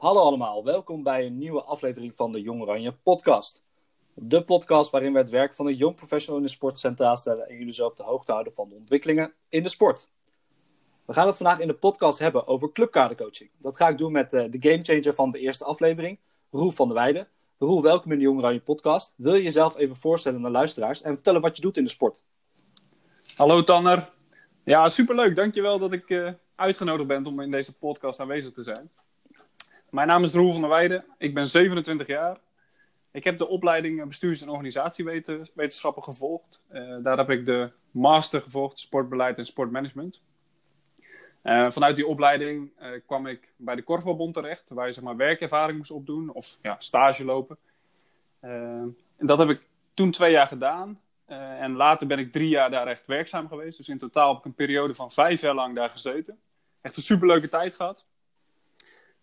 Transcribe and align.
Hallo 0.00 0.20
allemaal, 0.20 0.64
welkom 0.64 1.02
bij 1.02 1.26
een 1.26 1.38
nieuwe 1.38 1.62
aflevering 1.62 2.14
van 2.14 2.32
de 2.32 2.40
Jong 2.40 2.62
Oranje 2.62 2.92
podcast. 2.92 3.64
De 4.14 4.44
podcast 4.44 4.90
waarin 4.90 5.12
we 5.12 5.18
het 5.18 5.30
werk 5.30 5.54
van 5.54 5.66
een 5.66 5.74
jong 5.74 5.96
professional 5.96 6.40
in 6.40 6.46
de 6.46 6.52
sport 6.52 6.80
centraal 6.80 7.16
stellen 7.16 7.48
en 7.48 7.56
jullie 7.56 7.72
zo 7.72 7.86
op 7.86 7.96
de 7.96 8.02
hoogte 8.02 8.32
houden 8.32 8.52
van 8.52 8.68
de 8.68 8.74
ontwikkelingen 8.74 9.32
in 9.48 9.62
de 9.62 9.68
sport. 9.68 10.08
We 11.04 11.12
gaan 11.12 11.26
het 11.26 11.36
vandaag 11.36 11.58
in 11.58 11.66
de 11.66 11.74
podcast 11.74 12.18
hebben 12.18 12.46
over 12.46 12.72
clubkadercoaching. 12.72 13.50
Dat 13.56 13.76
ga 13.76 13.88
ik 13.88 13.98
doen 13.98 14.12
met 14.12 14.32
uh, 14.32 14.44
de 14.50 14.56
gamechanger 14.60 15.14
van 15.14 15.30
de 15.30 15.38
eerste 15.38 15.64
aflevering, 15.64 16.18
Roel 16.50 16.70
van 16.70 16.88
der 16.88 16.96
Weijden. 16.96 17.28
Roel, 17.58 17.82
welkom 17.82 18.12
in 18.12 18.18
de 18.18 18.24
Jong 18.24 18.38
Oranje 18.38 18.60
podcast. 18.60 19.14
Wil 19.16 19.34
je 19.34 19.42
jezelf 19.42 19.76
even 19.76 19.96
voorstellen 19.96 20.44
aan 20.44 20.50
luisteraars 20.50 21.02
en 21.02 21.14
vertellen 21.14 21.40
wat 21.40 21.56
je 21.56 21.62
doet 21.62 21.76
in 21.76 21.84
de 21.84 21.90
sport? 21.90 22.22
Hallo 23.36 23.64
Tanner. 23.64 24.10
Ja, 24.64 24.88
superleuk. 24.88 25.36
Dankjewel 25.36 25.78
dat 25.78 25.92
ik 25.92 26.10
uh, 26.10 26.30
uitgenodigd 26.54 27.08
ben 27.08 27.26
om 27.26 27.40
in 27.40 27.50
deze 27.50 27.78
podcast 27.78 28.20
aanwezig 28.20 28.52
te 28.52 28.62
zijn. 28.62 28.90
Mijn 29.90 30.06
naam 30.06 30.24
is 30.24 30.32
Roel 30.32 30.52
van 30.52 30.60
der 30.60 30.70
Weijden. 30.70 31.04
Ik 31.18 31.34
ben 31.34 31.48
27 31.48 32.06
jaar. 32.06 32.38
Ik 33.10 33.24
heb 33.24 33.38
de 33.38 33.48
opleiding 33.48 34.06
bestuurs- 34.06 34.42
en 34.42 34.48
organisatiewetenschappen 34.48 36.04
gevolgd. 36.04 36.62
Uh, 36.72 36.96
daar 37.02 37.16
heb 37.16 37.30
ik 37.30 37.46
de 37.46 37.70
master 37.90 38.40
gevolgd, 38.40 38.80
sportbeleid 38.80 39.38
en 39.38 39.46
sportmanagement. 39.46 40.22
Uh, 41.42 41.70
vanuit 41.70 41.96
die 41.96 42.06
opleiding 42.06 42.70
kwam 43.06 43.26
ik 43.26 43.52
bij 43.56 43.74
de 43.74 43.82
Korfbalbond 43.82 44.34
terecht, 44.34 44.64
waar 44.68 44.86
je 44.86 44.92
zeg 44.92 45.04
maar, 45.04 45.16
werkervaring 45.16 45.78
moest 45.78 45.90
opdoen 45.90 46.32
of 46.32 46.58
ja, 46.62 46.76
stage 46.78 47.24
lopen. 47.24 47.56
en 48.40 48.96
dat 49.18 49.38
heb 49.38 49.48
ik 49.48 49.60
toen 49.94 50.10
twee 50.10 50.32
jaar 50.32 50.46
gedaan. 50.46 51.00
en 51.26 51.72
later 51.72 52.06
ben 52.06 52.18
ik 52.18 52.32
drie 52.32 52.48
jaar 52.48 52.70
daar 52.70 52.86
echt 52.86 53.06
werkzaam 53.06 53.48
geweest. 53.48 53.76
Dus 53.76 53.88
in 53.88 53.98
totaal 53.98 54.28
heb 54.28 54.38
ik 54.38 54.44
een 54.44 54.54
periode 54.54 54.94
van 54.94 55.10
vijf 55.10 55.40
jaar 55.40 55.54
lang 55.54 55.74
daar 55.74 55.90
gezeten. 55.90 56.38
Echt 56.80 56.96
een 56.96 57.02
superleuke 57.02 57.48
tijd 57.48 57.74
gehad. 57.74 58.06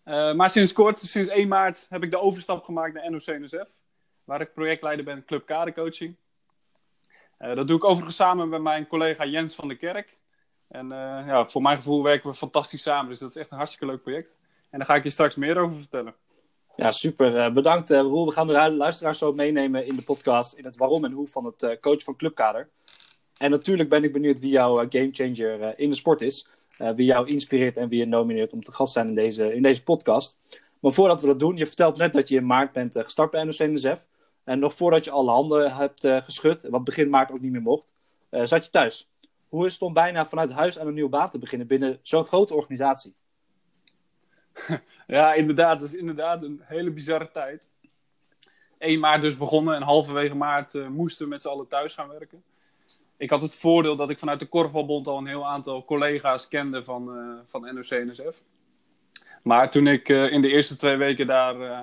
Uh, 0.08 0.32
maar 0.32 0.50
sinds 0.50 0.72
kort, 0.72 1.00
sinds 1.00 1.28
1 1.28 1.48
maart, 1.48 1.86
heb 1.88 2.02
ik 2.02 2.10
de 2.10 2.20
overstap 2.20 2.64
gemaakt 2.64 2.94
naar 2.94 3.10
NOC-NSF. 3.10 3.70
Waar 4.24 4.40
ik 4.40 4.52
projectleider 4.52 5.04
ben 5.04 5.24
Club 5.24 5.46
Kadercoaching. 5.46 6.16
Uh, 7.38 7.54
dat 7.54 7.66
doe 7.66 7.76
ik 7.76 7.84
overigens 7.84 8.16
samen 8.16 8.48
met 8.48 8.62
mijn 8.62 8.86
collega 8.86 9.26
Jens 9.26 9.54
van 9.54 9.68
der 9.68 9.76
Kerk. 9.76 10.16
En 10.68 10.84
uh, 10.84 11.22
ja, 11.26 11.48
voor 11.48 11.62
mijn 11.62 11.76
gevoel 11.76 12.02
werken 12.02 12.30
we 12.30 12.36
fantastisch 12.36 12.82
samen. 12.82 13.10
Dus 13.10 13.18
dat 13.18 13.30
is 13.30 13.36
echt 13.36 13.50
een 13.50 13.56
hartstikke 13.56 13.86
leuk 13.86 14.02
project. 14.02 14.34
En 14.70 14.78
daar 14.78 14.86
ga 14.86 14.94
ik 14.94 15.02
je 15.02 15.10
straks 15.10 15.34
meer 15.34 15.58
over 15.58 15.78
vertellen. 15.78 16.14
Ja, 16.76 16.90
super. 16.90 17.52
bedankt 17.52 17.90
Roel. 17.90 18.26
We 18.26 18.32
gaan 18.32 18.46
de 18.46 18.70
luisteraars 18.70 19.18
zo 19.18 19.32
meenemen 19.32 19.86
in 19.86 19.96
de 19.96 20.02
podcast. 20.02 20.54
In 20.54 20.64
het 20.64 20.76
waarom 20.76 21.04
en 21.04 21.12
hoe 21.12 21.28
van 21.28 21.44
het 21.44 21.78
coach 21.80 22.02
van 22.02 22.16
Clubkader. 22.16 22.68
En 23.38 23.50
natuurlijk 23.50 23.88
ben 23.88 24.04
ik 24.04 24.12
benieuwd 24.12 24.38
wie 24.38 24.50
jouw 24.50 24.86
gamechanger 24.88 25.78
in 25.78 25.90
de 25.90 25.96
sport 25.96 26.20
is. 26.20 26.48
Uh, 26.78 26.90
wie 26.90 27.06
jou 27.06 27.28
inspireert 27.28 27.76
en 27.76 27.88
wie 27.88 27.98
je 27.98 28.06
nomineert 28.06 28.52
om 28.52 28.62
te 28.62 28.72
gast 28.72 28.92
zijn 28.92 29.08
in 29.08 29.14
deze, 29.14 29.54
in 29.54 29.62
deze 29.62 29.82
podcast. 29.82 30.38
Maar 30.80 30.92
voordat 30.92 31.20
we 31.20 31.26
dat 31.26 31.38
doen, 31.38 31.56
je 31.56 31.66
vertelt 31.66 31.96
net 31.96 32.12
dat 32.12 32.28
je 32.28 32.36
in 32.36 32.46
maart 32.46 32.72
bent 32.72 32.96
uh, 32.96 33.02
gestart 33.02 33.30
bij 33.30 33.44
NOC-NSF. 33.44 34.06
En 34.44 34.58
nog 34.58 34.74
voordat 34.74 35.04
je 35.04 35.10
alle 35.10 35.30
handen 35.30 35.76
hebt 35.76 36.04
uh, 36.04 36.22
geschud, 36.22 36.62
wat 36.62 36.84
begin 36.84 37.08
maart 37.08 37.30
ook 37.30 37.40
niet 37.40 37.52
meer 37.52 37.62
mocht, 37.62 37.94
zat 38.30 38.64
je 38.64 38.70
thuis. 38.70 39.10
Hoe 39.48 39.66
is 39.66 39.72
het 39.72 39.82
om 39.82 39.92
bijna 39.92 40.26
vanuit 40.26 40.52
huis 40.52 40.78
aan 40.78 40.86
een 40.86 40.94
nieuwe 40.94 41.10
baan 41.10 41.30
te 41.30 41.38
beginnen 41.38 41.66
binnen 41.66 41.98
zo'n 42.02 42.24
grote 42.24 42.54
organisatie? 42.54 43.14
Ja, 45.06 45.34
inderdaad. 45.34 45.80
Dat 45.80 45.88
is 45.88 45.94
inderdaad 45.94 46.42
een 46.42 46.60
hele 46.64 46.90
bizarre 46.90 47.30
tijd. 47.30 47.68
1 48.78 49.00
maart 49.00 49.22
dus 49.22 49.36
begonnen 49.36 49.74
en 49.74 49.82
halverwege 49.82 50.34
maart 50.34 50.88
moesten 50.88 51.24
we 51.24 51.30
met 51.30 51.42
z'n 51.42 51.48
allen 51.48 51.68
thuis 51.68 51.94
gaan 51.94 52.08
werken 52.08 52.42
ik 53.18 53.30
had 53.30 53.42
het 53.42 53.54
voordeel 53.54 53.96
dat 53.96 54.10
ik 54.10 54.18
vanuit 54.18 54.40
de 54.40 54.46
Korfbalbond 54.46 55.06
al 55.06 55.18
een 55.18 55.26
heel 55.26 55.46
aantal 55.46 55.84
collega's 55.84 56.48
kende 56.48 56.84
van, 56.84 57.16
uh, 57.16 57.38
van 57.46 57.74
NOC-NSF. 57.74 58.42
Maar 59.42 59.70
toen 59.70 59.86
ik 59.86 60.08
uh, 60.08 60.32
in 60.32 60.42
de 60.42 60.48
eerste 60.48 60.76
twee 60.76 60.96
weken 60.96 61.26
daar 61.26 61.60
uh, 61.60 61.80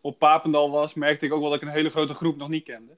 op 0.00 0.18
Papendal 0.18 0.70
was, 0.70 0.94
merkte 0.94 1.26
ik 1.26 1.32
ook 1.32 1.40
wel 1.40 1.50
dat 1.50 1.62
ik 1.62 1.68
een 1.68 1.74
hele 1.74 1.90
grote 1.90 2.14
groep 2.14 2.36
nog 2.36 2.48
niet 2.48 2.64
kende. 2.64 2.96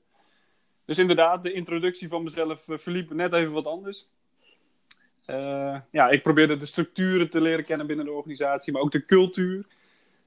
Dus 0.85 0.99
inderdaad, 0.99 1.43
de 1.43 1.53
introductie 1.53 2.09
van 2.09 2.23
mezelf 2.23 2.65
verliep 2.67 3.13
net 3.13 3.33
even 3.33 3.53
wat 3.53 3.67
anders. 3.67 4.09
ja, 5.91 6.09
ik 6.09 6.23
probeerde 6.23 6.57
de 6.57 6.67
structuren 6.67 7.31
te 7.31 7.41
leren 7.41 7.65
kennen 7.65 7.87
binnen 7.87 8.05
de 8.05 8.13
organisatie, 8.13 8.73
maar 8.73 8.83
ook 8.83 8.93
de 8.93 9.05
cultuur. 9.05 9.67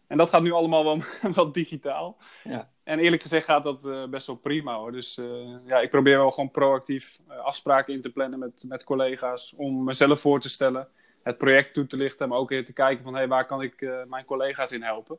En 0.07 0.17
dat 0.17 0.29
gaat 0.29 0.41
nu 0.41 0.51
allemaal 0.51 0.83
wel, 0.83 1.01
wel 1.35 1.51
digitaal. 1.51 2.17
Ja. 2.43 2.69
En 2.91 2.99
eerlijk 2.99 3.21
gezegd 3.21 3.45
gaat 3.45 3.63
dat 3.63 3.85
uh, 3.85 4.07
best 4.07 4.27
wel 4.27 4.35
prima 4.35 4.75
hoor. 4.75 4.91
Dus 4.91 5.17
uh, 5.17 5.55
ja, 5.65 5.79
ik 5.79 5.89
probeer 5.89 6.17
wel 6.17 6.31
gewoon 6.31 6.51
proactief 6.51 7.19
uh, 7.29 7.37
afspraken 7.37 7.93
in 7.93 8.01
te 8.01 8.11
plannen 8.11 8.39
met, 8.39 8.63
met 8.63 8.83
collega's. 8.83 9.53
Om 9.55 9.83
mezelf 9.83 10.19
voor 10.19 10.39
te 10.39 10.49
stellen, 10.49 10.87
het 11.23 11.37
project 11.37 11.73
toe 11.73 11.87
te 11.87 11.97
lichten. 11.97 12.29
Maar 12.29 12.37
ook 12.37 12.51
even 12.51 12.65
te 12.65 12.73
kijken 12.73 13.03
van 13.03 13.15
hey, 13.15 13.27
waar 13.27 13.45
kan 13.45 13.61
ik 13.61 14.05
mijn 14.07 14.25
collega's 14.25 14.71
in 14.71 14.83
helpen. 14.83 15.17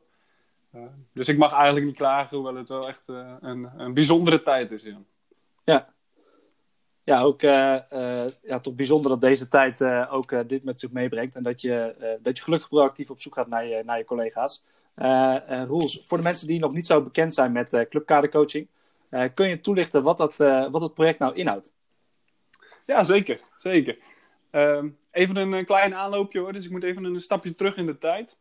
dus 1.13 1.27
ik 1.27 1.37
mag 1.37 1.53
eigenlijk 1.53 1.85
niet 1.85 1.95
klagen, 1.95 2.37
hoewel 2.37 2.55
het 2.55 2.69
wel 2.69 2.87
echt 2.87 3.03
een, 3.07 3.69
een 3.77 3.93
bijzondere 3.93 4.43
tijd 4.43 4.71
is. 4.71 4.83
Ja, 4.83 4.97
ja. 5.63 5.93
ja 7.03 7.21
ook 7.21 7.41
ja, 7.41 8.59
toch 8.61 8.75
bijzonder 8.75 9.11
dat 9.11 9.21
deze 9.21 9.47
tijd 9.47 9.83
ook 10.09 10.49
dit 10.49 10.63
met 10.63 10.79
zich 10.79 10.91
meebrengt. 10.91 11.35
En 11.35 11.43
dat 11.43 11.61
je, 11.61 11.95
dat 12.21 12.37
je 12.37 12.43
gelukkig 12.43 12.69
proactief 12.69 13.09
op 13.09 13.21
zoek 13.21 13.33
gaat 13.33 13.47
naar 13.47 13.65
je, 13.65 13.81
naar 13.85 13.97
je 13.97 14.05
collega's. 14.05 14.63
Uh, 14.95 15.35
uh, 15.49 15.63
Roels, 15.65 16.01
voor 16.03 16.17
de 16.17 16.23
mensen 16.23 16.47
die 16.47 16.59
nog 16.59 16.73
niet 16.73 16.87
zo 16.87 17.01
bekend 17.01 17.33
zijn 17.33 17.51
met 17.51 17.73
uh, 17.73 17.81
clubkadercoaching, 17.89 18.67
kun 19.33 19.49
je 19.49 19.61
toelichten 19.61 20.03
wat 20.03 20.17
dat, 20.17 20.37
wat 20.71 20.93
project 20.93 21.19
nou 21.19 21.35
inhoudt? 21.35 21.71
Ja, 22.85 23.03
zeker. 23.03 23.39
zeker. 23.57 23.97
Ehm, 24.51 24.89
even 25.11 25.35
een, 25.35 25.65
klein 25.65 25.95
aanloopje 25.95 26.39
hoor, 26.39 26.53
dus 26.53 26.65
ik 26.65 26.71
moet 26.71 26.83
even 26.83 27.03
een 27.03 27.19
stapje 27.19 27.53
terug 27.53 27.77
in 27.77 27.85
de 27.85 27.97
tijd. 27.97 28.35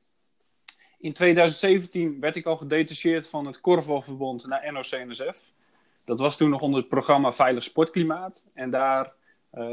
In 0.98 1.12
2017 1.12 2.20
werd 2.20 2.36
ik 2.36 2.46
al 2.46 2.56
gedetacheerd 2.56 3.28
van 3.28 3.46
het 3.46 3.60
Korfbalverbond 3.60 4.46
naar 4.46 4.72
NOC-NSF. 4.72 5.52
Dat 6.04 6.20
was 6.20 6.36
toen 6.36 6.50
nog 6.50 6.60
onder 6.60 6.80
het 6.80 6.88
programma 6.88 7.32
Veilig 7.32 7.64
Sportklimaat. 7.64 8.46
En 8.54 8.70
daar 8.70 9.12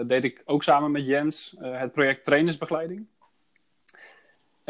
deed 0.05 0.23
ik 0.23 0.41
ook 0.45 0.63
samen 0.63 0.91
met 0.91 1.05
Jens 1.05 1.55
het 1.59 1.91
project 1.91 2.25
Trainersbegeleiding. 2.25 3.07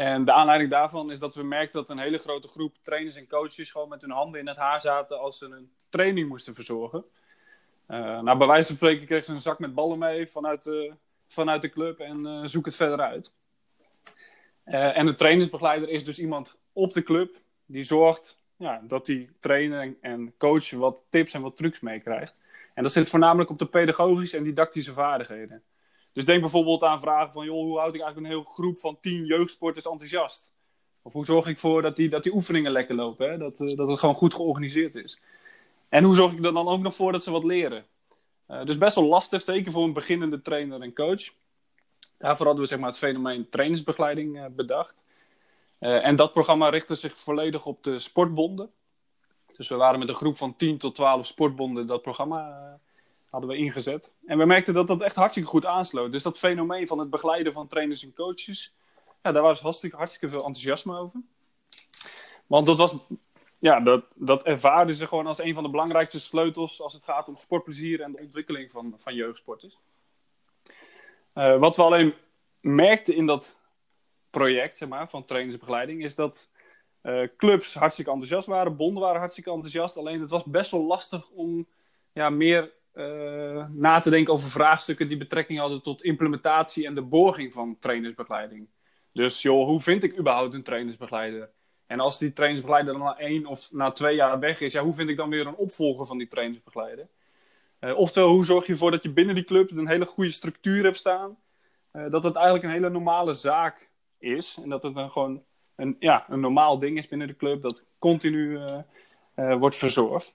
En 0.00 0.24
de 0.24 0.32
aanleiding 0.32 0.70
daarvan 0.70 1.10
is 1.10 1.18
dat 1.18 1.34
we 1.34 1.42
merkten 1.42 1.80
dat 1.80 1.88
een 1.88 1.98
hele 1.98 2.18
grote 2.18 2.48
groep 2.48 2.76
trainers 2.82 3.16
en 3.16 3.26
coaches 3.26 3.70
gewoon 3.70 3.88
met 3.88 4.00
hun 4.00 4.10
handen 4.10 4.40
in 4.40 4.46
het 4.46 4.56
haar 4.56 4.80
zaten 4.80 5.20
als 5.20 5.38
ze 5.38 5.46
een 5.46 5.70
training 5.88 6.28
moesten 6.28 6.54
verzorgen. 6.54 7.04
Uh, 7.88 8.20
nou, 8.20 8.38
bij 8.38 8.46
wijze 8.46 8.66
van 8.66 8.76
spreken 8.76 9.06
kregen 9.06 9.26
ze 9.26 9.32
een 9.32 9.40
zak 9.40 9.58
met 9.58 9.74
ballen 9.74 9.98
mee 9.98 10.26
vanuit 10.26 10.62
de, 10.62 10.94
vanuit 11.28 11.62
de 11.62 11.68
club 11.68 11.98
en 11.98 12.26
uh, 12.26 12.40
zoek 12.44 12.64
het 12.64 12.76
verder 12.76 13.00
uit. 13.00 13.32
Uh, 14.66 14.96
en 14.96 15.06
de 15.06 15.14
trainersbegeleider 15.14 15.88
is 15.88 16.04
dus 16.04 16.18
iemand 16.18 16.56
op 16.72 16.92
de 16.92 17.02
club 17.02 17.36
die 17.66 17.82
zorgt 17.82 18.42
ja, 18.56 18.82
dat 18.82 19.06
die 19.06 19.30
trainer 19.40 19.96
en 20.00 20.34
coach 20.38 20.70
wat 20.70 20.98
tips 21.10 21.34
en 21.34 21.42
wat 21.42 21.56
trucs 21.56 21.80
meekrijgt. 21.80 22.34
En 22.74 22.82
dat 22.82 22.92
zit 22.92 23.08
voornamelijk 23.08 23.50
op 23.50 23.58
de 23.58 23.66
pedagogische 23.66 24.36
en 24.36 24.44
didactische 24.44 24.92
vaardigheden. 24.92 25.62
Dus 26.12 26.24
denk 26.24 26.40
bijvoorbeeld 26.40 26.84
aan 26.84 27.00
vragen 27.00 27.32
van, 27.32 27.44
joh, 27.44 27.62
hoe 27.62 27.78
houd 27.78 27.94
ik 27.94 28.00
eigenlijk 28.00 28.26
een 28.26 28.38
hele 28.38 28.54
groep 28.54 28.78
van 28.78 28.98
tien 29.00 29.24
jeugdsporters 29.24 29.84
enthousiast? 29.84 30.52
Of 31.02 31.12
hoe 31.12 31.24
zorg 31.24 31.46
ik 31.46 31.54
ervoor 31.54 31.82
dat 31.82 31.96
die, 31.96 32.08
dat 32.08 32.22
die 32.22 32.34
oefeningen 32.34 32.72
lekker 32.72 32.94
lopen, 32.94 33.30
hè? 33.30 33.38
Dat, 33.38 33.60
uh, 33.60 33.76
dat 33.76 33.88
het 33.88 33.98
gewoon 33.98 34.14
goed 34.14 34.34
georganiseerd 34.34 34.94
is? 34.94 35.20
En 35.88 36.04
hoe 36.04 36.14
zorg 36.14 36.32
ik 36.32 36.44
er 36.44 36.52
dan 36.52 36.68
ook 36.68 36.80
nog 36.80 36.96
voor 36.96 37.12
dat 37.12 37.22
ze 37.22 37.30
wat 37.30 37.44
leren? 37.44 37.86
Uh, 38.48 38.64
dus 38.64 38.78
best 38.78 38.94
wel 38.94 39.04
lastig, 39.04 39.42
zeker 39.42 39.72
voor 39.72 39.84
een 39.84 39.92
beginnende 39.92 40.42
trainer 40.42 40.80
en 40.80 40.94
coach. 40.94 41.22
Daarvoor 42.18 42.46
hadden 42.46 42.64
we 42.64 42.70
zeg 42.70 42.78
maar, 42.78 42.88
het 42.88 42.98
fenomeen 42.98 43.48
trainingsbegeleiding 43.48 44.36
uh, 44.36 44.44
bedacht. 44.50 45.02
en 45.78 46.16
dat 46.16 46.32
programma 46.32 46.68
richtte 46.68 46.94
zich 46.94 47.20
volledig 47.20 47.66
op 47.66 47.82
de 47.82 47.98
sportbonden. 47.98 48.70
Dus 49.56 49.68
we 49.68 49.74
waren 49.74 49.98
met 49.98 50.08
een 50.08 50.14
groep 50.14 50.36
van 50.36 50.56
10 50.56 50.78
tot 50.78 50.94
12 50.94 51.26
sportbonden 51.26 51.86
dat 51.86 52.02
programma 52.02 52.78
hadden 53.30 53.50
we 53.50 53.56
ingezet. 53.56 54.14
En 54.26 54.38
we 54.38 54.44
merkten 54.44 54.74
dat 54.74 54.86
dat 54.86 55.00
echt 55.00 55.16
hartstikke 55.16 55.48
goed 55.48 55.66
aansloot. 55.66 56.12
Dus 56.12 56.22
dat 56.22 56.38
fenomeen 56.38 56.86
van 56.86 56.98
het 56.98 57.10
begeleiden 57.10 57.52
van 57.52 57.68
trainers 57.68 58.02
en 58.02 58.14
coaches, 58.14 58.74
ja, 59.22 59.32
daar 59.32 59.42
was 59.42 59.60
hartstikke, 59.60 59.96
hartstikke 59.96 60.28
veel 60.28 60.44
enthousiasme 60.44 60.98
over. 60.98 61.20
Want 62.46 62.66
dat 62.66 62.78
was, 62.78 62.94
ja, 63.58 63.80
dat, 63.80 64.04
dat 64.14 64.42
ervaarden 64.42 64.94
ze 64.94 65.08
gewoon 65.08 65.26
als 65.26 65.38
een 65.38 65.54
van 65.54 65.62
de 65.62 65.70
belangrijkste 65.70 66.20
sleutels 66.20 66.82
als 66.82 66.92
het 66.92 67.04
gaat 67.04 67.28
om 67.28 67.36
sportplezier 67.36 68.00
en 68.00 68.12
de 68.12 68.18
ontwikkeling 68.18 68.70
van, 68.70 68.94
van 68.98 69.14
jeugdsporters. 69.14 69.78
Uh, 71.34 71.58
wat 71.58 71.76
we 71.76 71.82
alleen 71.82 72.14
merkten 72.60 73.14
in 73.14 73.26
dat 73.26 73.58
project, 74.30 74.76
zeg 74.76 74.88
maar, 74.88 75.08
van 75.08 75.24
trainersbegeleiding, 75.24 76.04
is 76.04 76.14
dat 76.14 76.50
uh, 77.02 77.28
clubs 77.36 77.74
hartstikke 77.74 78.10
enthousiast 78.10 78.46
waren, 78.46 78.76
bonden 78.76 79.02
waren 79.02 79.18
hartstikke 79.18 79.50
enthousiast. 79.50 79.96
Alleen 79.96 80.20
het 80.20 80.30
was 80.30 80.44
best 80.44 80.70
wel 80.70 80.84
lastig 80.84 81.30
om 81.30 81.66
ja, 82.12 82.30
meer 82.30 82.72
uh, 82.94 83.64
na 83.70 84.00
te 84.00 84.10
denken 84.10 84.32
over 84.32 84.50
vraagstukken 84.50 85.08
die 85.08 85.16
betrekking 85.16 85.58
hadden 85.58 85.82
tot 85.82 86.02
implementatie 86.02 86.86
en 86.86 86.94
de 86.94 87.02
borging 87.02 87.52
van 87.52 87.76
trainersbegeleiding. 87.80 88.68
Dus 89.12 89.42
joh, 89.42 89.64
hoe 89.66 89.80
vind 89.80 90.02
ik 90.02 90.18
überhaupt 90.18 90.54
een 90.54 90.62
trainersbegeleider? 90.62 91.50
En 91.86 92.00
als 92.00 92.18
die 92.18 92.32
trainersbegeleider 92.32 92.92
dan 92.92 93.02
na 93.02 93.18
één 93.18 93.46
of 93.46 93.72
na 93.72 93.90
twee 93.90 94.14
jaar 94.14 94.38
weg 94.38 94.60
is, 94.60 94.72
ja, 94.72 94.82
hoe 94.82 94.94
vind 94.94 95.08
ik 95.08 95.16
dan 95.16 95.30
weer 95.30 95.46
een 95.46 95.54
opvolger 95.54 96.06
van 96.06 96.18
die 96.18 96.28
trainersbegeleider? 96.28 97.08
Uh, 97.80 97.98
oftewel, 97.98 98.30
hoe 98.30 98.44
zorg 98.44 98.66
je 98.66 98.72
ervoor 98.72 98.90
dat 98.90 99.02
je 99.02 99.12
binnen 99.12 99.34
die 99.34 99.44
club 99.44 99.70
een 99.70 99.88
hele 99.88 100.04
goede 100.04 100.30
structuur 100.30 100.84
hebt 100.84 100.96
staan? 100.96 101.38
Uh, 101.92 102.10
dat 102.10 102.24
het 102.24 102.34
eigenlijk 102.34 102.64
een 102.64 102.70
hele 102.70 102.90
normale 102.90 103.32
zaak 103.32 103.90
is. 104.18 104.58
En 104.62 104.68
dat 104.68 104.82
het 104.82 104.94
dan 104.94 105.10
gewoon 105.10 105.42
een, 105.76 105.96
ja, 105.98 106.26
een 106.28 106.40
normaal 106.40 106.78
ding 106.78 106.96
is 106.98 107.08
binnen 107.08 107.26
de 107.26 107.36
club, 107.36 107.62
dat 107.62 107.86
continu 107.98 108.58
wordt 109.34 109.76
verzorgd. 109.76 110.34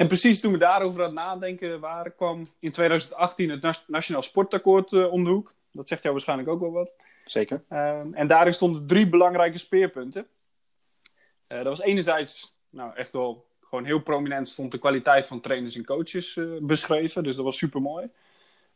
En 0.00 0.06
precies 0.06 0.40
toen 0.40 0.52
we 0.52 0.58
daarover 0.58 1.00
aan 1.00 1.06
het 1.06 1.14
nadenken 1.14 1.80
waren, 1.80 2.14
kwam 2.14 2.48
in 2.58 2.72
2018 2.72 3.50
het 3.50 3.84
Nationaal 3.86 4.22
Sportakkoord 4.22 5.08
om 5.08 5.24
de 5.24 5.30
hoek. 5.30 5.54
Dat 5.72 5.88
zegt 5.88 6.02
jou 6.02 6.14
waarschijnlijk 6.14 6.48
ook 6.48 6.60
wel 6.60 6.72
wat. 6.72 6.90
Zeker. 7.24 7.62
Ehm, 7.68 8.14
en 8.14 8.26
daarin 8.26 8.54
stonden 8.54 8.86
drie 8.86 9.08
belangrijke 9.08 9.58
speerpunten. 9.58 10.26
dat 11.46 11.64
was 11.64 11.80
enerzijds 11.80 12.54
nou, 12.70 12.94
echt 12.94 13.12
wel 13.12 13.46
gewoon 13.60 13.84
heel 13.84 14.00
prominent 14.00 14.48
stond 14.48 14.70
de 14.70 14.78
kwaliteit 14.78 15.26
van 15.26 15.40
trainers 15.40 15.76
en 15.76 15.84
coaches 15.84 16.38
beschreven. 16.60 17.22
Dus 17.22 17.36
dat 17.36 17.44
was 17.44 17.58
super 17.58 17.80
mooi. 17.80 18.10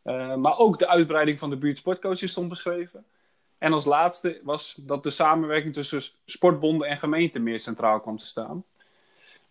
Eh, 0.02 0.34
maar 0.34 0.58
ook 0.58 0.78
de 0.78 0.88
uitbreiding 0.88 1.38
van 1.38 1.50
de 1.50 1.56
buurt 1.56 1.78
sportcoaches 1.78 2.30
stond 2.30 2.48
beschreven. 2.48 3.04
En 3.58 3.72
als 3.72 3.84
laatste 3.84 4.40
was 4.42 4.74
dat 4.74 5.02
de 5.02 5.10
samenwerking 5.10 5.72
tussen 5.72 6.02
sportbonden 6.24 6.88
en 6.88 6.98
gemeenten 6.98 7.42
meer 7.42 7.60
centraal 7.60 8.00
kwam 8.00 8.18
te 8.18 8.26
staan. 8.26 8.64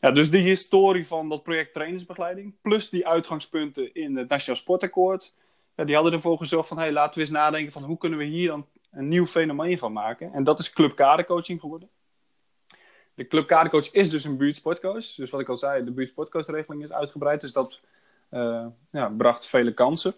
Ja, 0.03 0.11
dus 0.11 0.29
die 0.29 0.41
historie 0.41 1.07
van 1.07 1.29
dat 1.29 1.43
project 1.43 1.73
trainersbegeleiding, 1.73 2.55
plus 2.61 2.89
die 2.89 3.07
uitgangspunten 3.07 3.93
in 3.93 4.17
het 4.17 4.29
Nationaal 4.29 4.61
Sportakkoord, 4.61 5.33
ja, 5.75 5.83
die 5.83 5.95
hadden 5.95 6.13
ervoor 6.13 6.37
gezorgd 6.37 6.67
van 6.67 6.77
hey, 6.77 6.91
laten 6.91 7.13
we 7.13 7.19
eens 7.19 7.29
nadenken 7.29 7.71
van 7.71 7.83
hoe 7.83 7.97
kunnen 7.97 8.19
we 8.19 8.25
hier 8.25 8.47
dan 8.47 8.67
een 8.91 9.07
nieuw 9.07 9.25
fenomeen 9.25 9.77
van 9.77 9.93
maken. 9.93 10.33
En 10.33 10.43
dat 10.43 10.59
is 10.59 10.73
clubkadercoaching 10.73 11.59
geworden. 11.59 11.89
De 13.13 13.27
clubkadercoach 13.27 13.91
is 13.91 14.09
dus 14.09 14.23
een 14.23 14.37
buurtsportcoach. 14.37 15.15
Dus 15.15 15.29
wat 15.29 15.41
ik 15.41 15.49
al 15.49 15.57
zei, 15.57 15.83
de 15.83 15.91
buurtsportcoachregeling 15.91 16.83
is 16.83 16.91
uitgebreid. 16.91 17.41
Dus 17.41 17.53
dat 17.53 17.79
uh, 18.31 18.65
ja, 18.91 19.09
bracht 19.17 19.45
vele 19.45 19.73
kansen. 19.73 20.15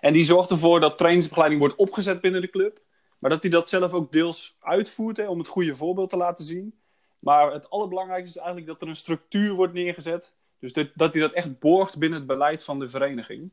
En 0.00 0.12
die 0.12 0.24
zorgt 0.24 0.50
ervoor 0.50 0.80
dat 0.80 0.98
trainingsbegeleiding 0.98 1.60
wordt 1.60 1.76
opgezet 1.76 2.20
binnen 2.20 2.40
de 2.40 2.50
club. 2.50 2.80
Maar 3.18 3.30
dat 3.30 3.42
hij 3.42 3.50
dat 3.50 3.68
zelf 3.68 3.92
ook 3.92 4.12
deels 4.12 4.56
uitvoert 4.60 5.28
om 5.28 5.38
het 5.38 5.48
goede 5.48 5.74
voorbeeld 5.74 6.10
te 6.10 6.16
laten 6.16 6.44
zien. 6.44 6.74
Maar 7.24 7.52
het 7.52 7.70
allerbelangrijkste 7.70 8.38
is 8.38 8.44
eigenlijk 8.44 8.66
dat 8.66 8.82
er 8.82 8.88
een 8.88 8.96
structuur 8.96 9.54
wordt 9.54 9.72
neergezet. 9.72 10.34
Dus 10.58 10.72
dat, 10.72 10.88
dat 10.94 11.12
hij 11.12 11.22
dat 11.22 11.32
echt 11.32 11.58
borgt 11.58 11.98
binnen 11.98 12.18
het 12.18 12.28
beleid 12.28 12.64
van 12.64 12.78
de 12.78 12.88
vereniging. 12.88 13.50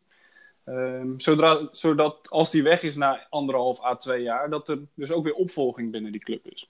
Um, 0.66 1.20
zodra, 1.20 1.68
zodat 1.72 2.30
als 2.30 2.52
die 2.52 2.64
weg 2.64 2.84
is 2.84 2.96
na 2.96 3.28
anderhalf 3.30 3.84
à 3.84 3.96
twee 3.96 4.22
jaar, 4.22 4.50
dat 4.50 4.70
er 4.70 4.80
dus 4.94 5.12
ook 5.12 5.24
weer 5.24 5.34
opvolging 5.34 5.92
binnen 5.92 6.12
die 6.12 6.24
club 6.24 6.48
is. 6.48 6.70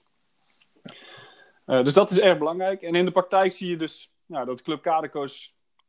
Uh, 1.66 1.84
dus 1.84 1.94
dat 1.94 2.10
is 2.10 2.20
erg 2.20 2.38
belangrijk. 2.38 2.82
En 2.82 2.94
in 2.94 3.04
de 3.04 3.10
praktijk 3.10 3.52
zie 3.52 3.70
je 3.70 3.76
dus 3.76 4.10
dat 4.26 4.62
club 4.62 4.82
kadercoach 4.82 5.32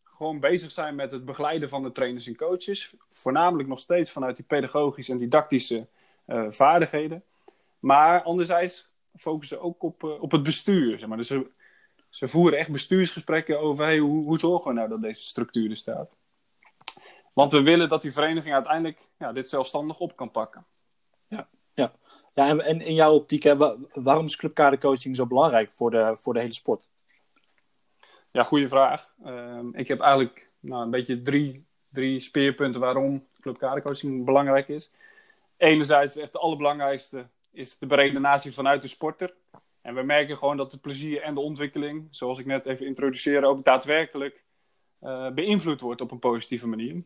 gewoon 0.03 0.39
bezig 0.39 0.71
zijn 0.71 0.95
met 0.95 1.11
het 1.11 1.25
begeleiden 1.25 1.69
van 1.69 1.83
de 1.83 1.91
trainers 1.91 2.27
en 2.27 2.35
coaches. 2.35 2.95
Voornamelijk 3.11 3.69
nog 3.69 3.79
steeds 3.79 4.11
vanuit 4.11 4.35
die 4.35 4.45
pedagogische 4.45 5.11
en 5.11 5.17
didactische 5.17 5.87
uh, 6.27 6.45
vaardigheden. 6.49 7.23
Maar 7.79 8.23
anderzijds 8.23 8.91
focussen 9.15 9.61
ook 9.61 9.83
op, 9.83 10.03
uh, 10.03 10.21
op 10.21 10.31
het 10.31 10.43
bestuur. 10.43 10.99
Zeg 10.99 11.07
maar. 11.07 11.17
Dus 11.17 11.27
ze, 11.27 11.51
ze 12.09 12.27
voeren 12.27 12.59
echt 12.59 12.71
bestuursgesprekken 12.71 13.59
over 13.59 13.85
hey, 13.85 13.97
hoe, 13.97 14.23
hoe 14.23 14.39
zorgen 14.39 14.67
we 14.67 14.77
nou 14.77 14.89
dat 14.89 15.01
deze 15.01 15.21
structuur 15.21 15.69
er 15.69 15.77
staat. 15.77 16.15
Want 17.33 17.51
we 17.51 17.61
willen 17.61 17.89
dat 17.89 18.01
die 18.01 18.13
vereniging 18.13 18.53
uiteindelijk 18.53 19.09
ja, 19.17 19.31
dit 19.31 19.49
zelfstandig 19.49 19.99
op 19.99 20.15
kan 20.15 20.31
pakken. 20.31 20.65
Ja, 21.27 21.47
ja. 21.73 21.93
ja 22.33 22.47
en, 22.47 22.61
en 22.61 22.81
in 22.81 22.93
jouw 22.93 23.13
optiek, 23.13 23.43
hè, 23.43 23.57
waarom 23.93 24.25
is 24.25 24.35
clubkadercoaching 24.35 25.15
zo 25.15 25.25
belangrijk 25.25 25.71
voor 25.71 25.91
de, 25.91 26.11
voor 26.15 26.33
de 26.33 26.39
hele 26.39 26.53
sport? 26.53 26.87
Ja, 28.31 28.43
goede 28.43 28.67
vraag. 28.67 29.13
Ehm, 29.23 29.67
ik 29.73 29.87
heb 29.87 29.99
eigenlijk 29.99 30.49
nou, 30.59 30.83
een 30.83 30.89
beetje 30.89 31.21
drie, 31.21 31.65
drie 31.89 32.19
speerpunten 32.19 32.81
waarom 32.81 33.27
clubkadercoaching 33.41 34.25
belangrijk 34.25 34.67
is. 34.67 34.93
Enerzijds, 35.57 36.17
echt 36.17 36.31
de 36.31 36.39
allerbelangrijkste, 36.39 37.27
is 37.53 37.77
de 37.77 37.85
beredenatie 37.85 38.53
vanuit 38.53 38.81
de 38.81 38.87
sporter. 38.87 39.33
En 39.81 39.95
we 39.95 40.01
merken 40.01 40.37
gewoon 40.37 40.57
dat 40.57 40.71
het 40.71 40.81
plezier 40.81 41.21
en 41.21 41.33
de 41.33 41.39
ontwikkeling, 41.39 42.07
zoals 42.09 42.39
ik 42.39 42.45
net 42.45 42.65
even 42.65 42.85
introduceerde, 42.85 43.47
ook 43.47 43.63
daadwerkelijk 43.63 44.43
uh, 45.01 45.31
beïnvloed 45.31 45.81
wordt 45.81 46.01
op 46.01 46.11
een 46.11 46.19
positieve 46.19 46.67
manier. 46.67 47.03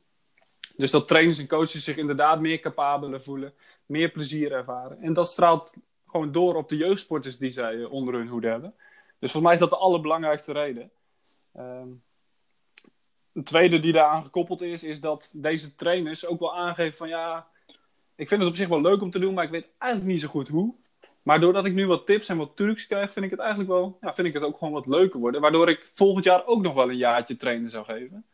Dus 0.75 0.91
dat 0.91 1.07
trainers 1.07 1.39
en 1.39 1.47
coaches 1.47 1.83
zich 1.83 1.97
inderdaad 1.97 2.39
meer 2.39 2.59
capabeler 2.59 3.21
voelen, 3.21 3.53
meer 3.85 4.09
plezier 4.09 4.51
ervaren. 4.51 5.01
En 5.01 5.13
dat 5.13 5.31
straalt 5.31 5.75
gewoon 6.07 6.31
door 6.31 6.55
op 6.55 6.69
de 6.69 6.77
jeugdsporters 6.77 7.37
die 7.37 7.51
zij 7.51 7.81
eh, 7.81 7.91
onder 7.91 8.13
hun 8.13 8.27
hoede 8.27 8.47
hebben. 8.47 8.73
Dus 9.19 9.31
volgens 9.31 9.43
mij 9.43 9.53
is 9.53 9.59
dat 9.59 9.69
de 9.69 9.85
allerbelangrijkste 9.85 10.51
reden. 10.51 10.91
Um, 11.57 12.03
een 13.33 13.43
tweede 13.43 13.79
die 13.79 13.91
daaraan 13.91 14.23
gekoppeld 14.23 14.61
is, 14.61 14.83
is 14.83 14.99
dat 14.99 15.31
deze 15.35 15.75
trainers 15.75 16.25
ook 16.25 16.39
wel 16.39 16.55
aangeven 16.55 16.97
van 16.97 17.07
ja, 17.07 17.47
ik 18.17 18.27
vind 18.27 18.41
het 18.41 18.49
op 18.49 18.55
zich 18.55 18.67
wel 18.67 18.81
leuk 18.81 19.01
om 19.01 19.11
te 19.11 19.19
doen, 19.19 19.33
maar 19.33 19.43
ik 19.43 19.49
weet 19.49 19.67
eigenlijk 19.77 20.11
niet 20.11 20.21
zo 20.21 20.27
goed 20.27 20.47
hoe. 20.47 20.73
Maar 21.21 21.39
doordat 21.39 21.65
ik 21.65 21.73
nu 21.73 21.87
wat 21.87 22.05
tips 22.05 22.29
en 22.29 22.37
wat 22.37 22.55
trucs 22.55 22.87
krijg, 22.87 23.13
vind 23.13 23.25
ik 23.25 23.31
het 23.31 23.39
eigenlijk 23.39 23.69
wel, 23.69 23.97
ja, 24.01 24.15
vind 24.15 24.27
ik 24.27 24.33
het 24.33 24.43
ook 24.43 24.57
gewoon 24.57 24.73
wat 24.73 24.87
leuker 24.87 25.19
worden. 25.19 25.41
Waardoor 25.41 25.69
ik 25.69 25.91
volgend 25.93 26.23
jaar 26.23 26.45
ook 26.45 26.61
nog 26.61 26.73
wel 26.73 26.89
een 26.89 26.97
jaartje 26.97 27.37
trainen 27.37 27.69
zou 27.69 27.85
geven. 27.85 28.25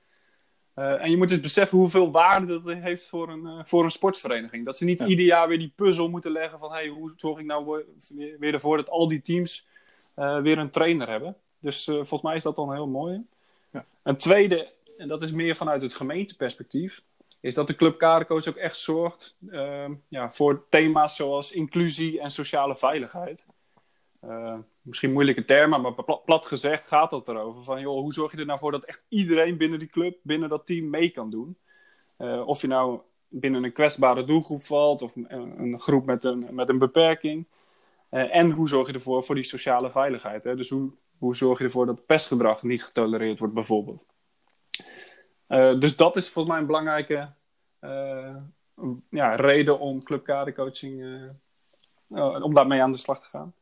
Uh, 0.75 1.01
en 1.01 1.09
je 1.09 1.17
moet 1.17 1.29
dus 1.29 1.39
beseffen 1.39 1.77
hoeveel 1.77 2.11
waarde 2.11 2.61
dat 2.61 2.75
heeft 2.75 3.07
voor 3.07 3.29
een, 3.29 3.43
uh, 3.43 3.59
voor 3.63 3.83
een 3.83 3.91
sportvereniging. 3.91 4.65
Dat 4.65 4.77
ze 4.77 4.85
niet 4.85 4.99
ieder 4.99 5.25
jaar 5.25 5.47
weer 5.47 5.59
die 5.59 5.73
puzzel 5.75 6.09
moeten 6.09 6.31
leggen 6.31 6.59
van 6.59 6.71
hey, 6.71 6.87
hoe 6.87 7.13
zorg 7.17 7.39
ik 7.39 7.45
nou 7.45 7.83
weer, 8.09 8.35
weer 8.39 8.53
ervoor 8.53 8.77
dat 8.77 8.89
al 8.89 9.07
die 9.07 9.21
teams 9.21 9.67
uh, 10.15 10.41
weer 10.41 10.57
een 10.57 10.69
trainer 10.69 11.09
hebben. 11.09 11.35
Dus 11.59 11.83
volgens 11.83 12.21
mij 12.21 12.35
is 12.35 12.43
dat 12.43 12.55
dan 12.55 12.73
heel 12.73 12.87
mooi. 12.87 13.25
Ja. 13.71 13.85
Een 14.03 14.17
tweede, 14.17 14.71
en 14.97 15.07
dat 15.07 15.21
is 15.21 15.31
meer 15.31 15.55
vanuit 15.55 15.81
het 15.81 15.93
gemeenteperspectief, 15.93 17.03
is 17.43 17.53
dat 17.53 17.67
de 17.67 17.75
club 17.75 18.03
ook 18.03 18.55
echt 18.55 18.77
zorgt 18.77 19.37
uh, 19.49 19.89
ja, 20.07 20.31
voor 20.31 20.65
thema's 20.69 21.15
zoals 21.15 21.51
inclusie 21.51 22.19
en 22.19 22.31
sociale 22.31 22.75
veiligheid. 22.75 23.45
Uh, 24.23 24.57
misschien 24.81 25.11
moeilijke 25.11 25.45
termen, 25.45 25.81
maar 25.81 25.93
plat, 26.25 26.47
gezegd 26.47 26.87
gaat 26.87 27.09
dat 27.09 27.27
erover. 27.27 27.63
Van, 27.63 27.81
joh, 27.81 27.99
hoe 27.99 28.13
zorg 28.13 28.31
je 28.31 28.37
er 28.37 28.45
nou 28.45 28.59
voor 28.59 28.71
dat 28.71 28.83
echt 28.83 29.01
iedereen 29.07 29.57
binnen 29.57 29.79
die 29.79 29.87
club, 29.87 30.17
binnen 30.21 30.49
dat 30.49 30.65
team 30.65 30.89
mee 30.89 31.09
kan 31.09 31.29
doen? 31.29 31.57
Uh, 32.17 32.47
of 32.47 32.61
je 32.61 32.67
nou 32.67 32.99
binnen 33.27 33.63
een 33.63 33.73
kwetsbare 33.73 34.25
doelgroep 34.25 34.63
valt 34.63 35.01
of 35.01 35.15
een, 35.15 35.79
groep 35.79 36.05
met 36.05 36.23
een, 36.23 36.47
met 36.51 36.69
een 36.69 36.77
beperking. 36.77 37.47
Uh, 38.11 38.35
en 38.35 38.51
hoe 38.51 38.69
zorg 38.69 38.87
je 38.87 38.93
ervoor 38.93 39.23
voor 39.23 39.35
die 39.35 39.43
sociale 39.43 39.91
veiligheid? 39.91 40.43
Hè? 40.43 40.55
Dus 40.55 40.69
hoe 40.69 40.91
hoe 41.23 41.35
zorg 41.35 41.57
je 41.57 41.63
ervoor 41.63 41.85
dat 41.85 42.05
pestgedrag 42.05 42.63
niet 42.63 42.83
getolereerd 42.83 43.39
wordt, 43.39 43.53
bijvoorbeeld? 43.53 44.03
Uh, 45.47 45.79
dus 45.79 45.95
dat 45.95 46.15
is 46.15 46.29
volgens 46.29 46.53
mij 46.53 46.61
een 46.61 46.69
belangrijke 46.69 47.33
uh, 47.81 48.35
ja, 49.09 49.31
reden 49.31 49.79
om 49.79 50.03
clubkadercoaching, 50.03 51.01
uh, 52.07 52.43
om 52.43 52.53
daarmee 52.53 52.81
aan 52.81 52.91
de 52.91 52.97
slag 52.97 53.19
te 53.19 53.25
gaan. 53.25 53.55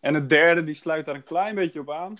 En 0.00 0.14
het 0.14 0.28
derde, 0.28 0.64
die 0.64 0.74
sluit 0.74 1.06
daar 1.06 1.14
een 1.14 1.22
klein 1.22 1.54
beetje 1.54 1.80
op 1.80 1.90
aan, 1.90 2.14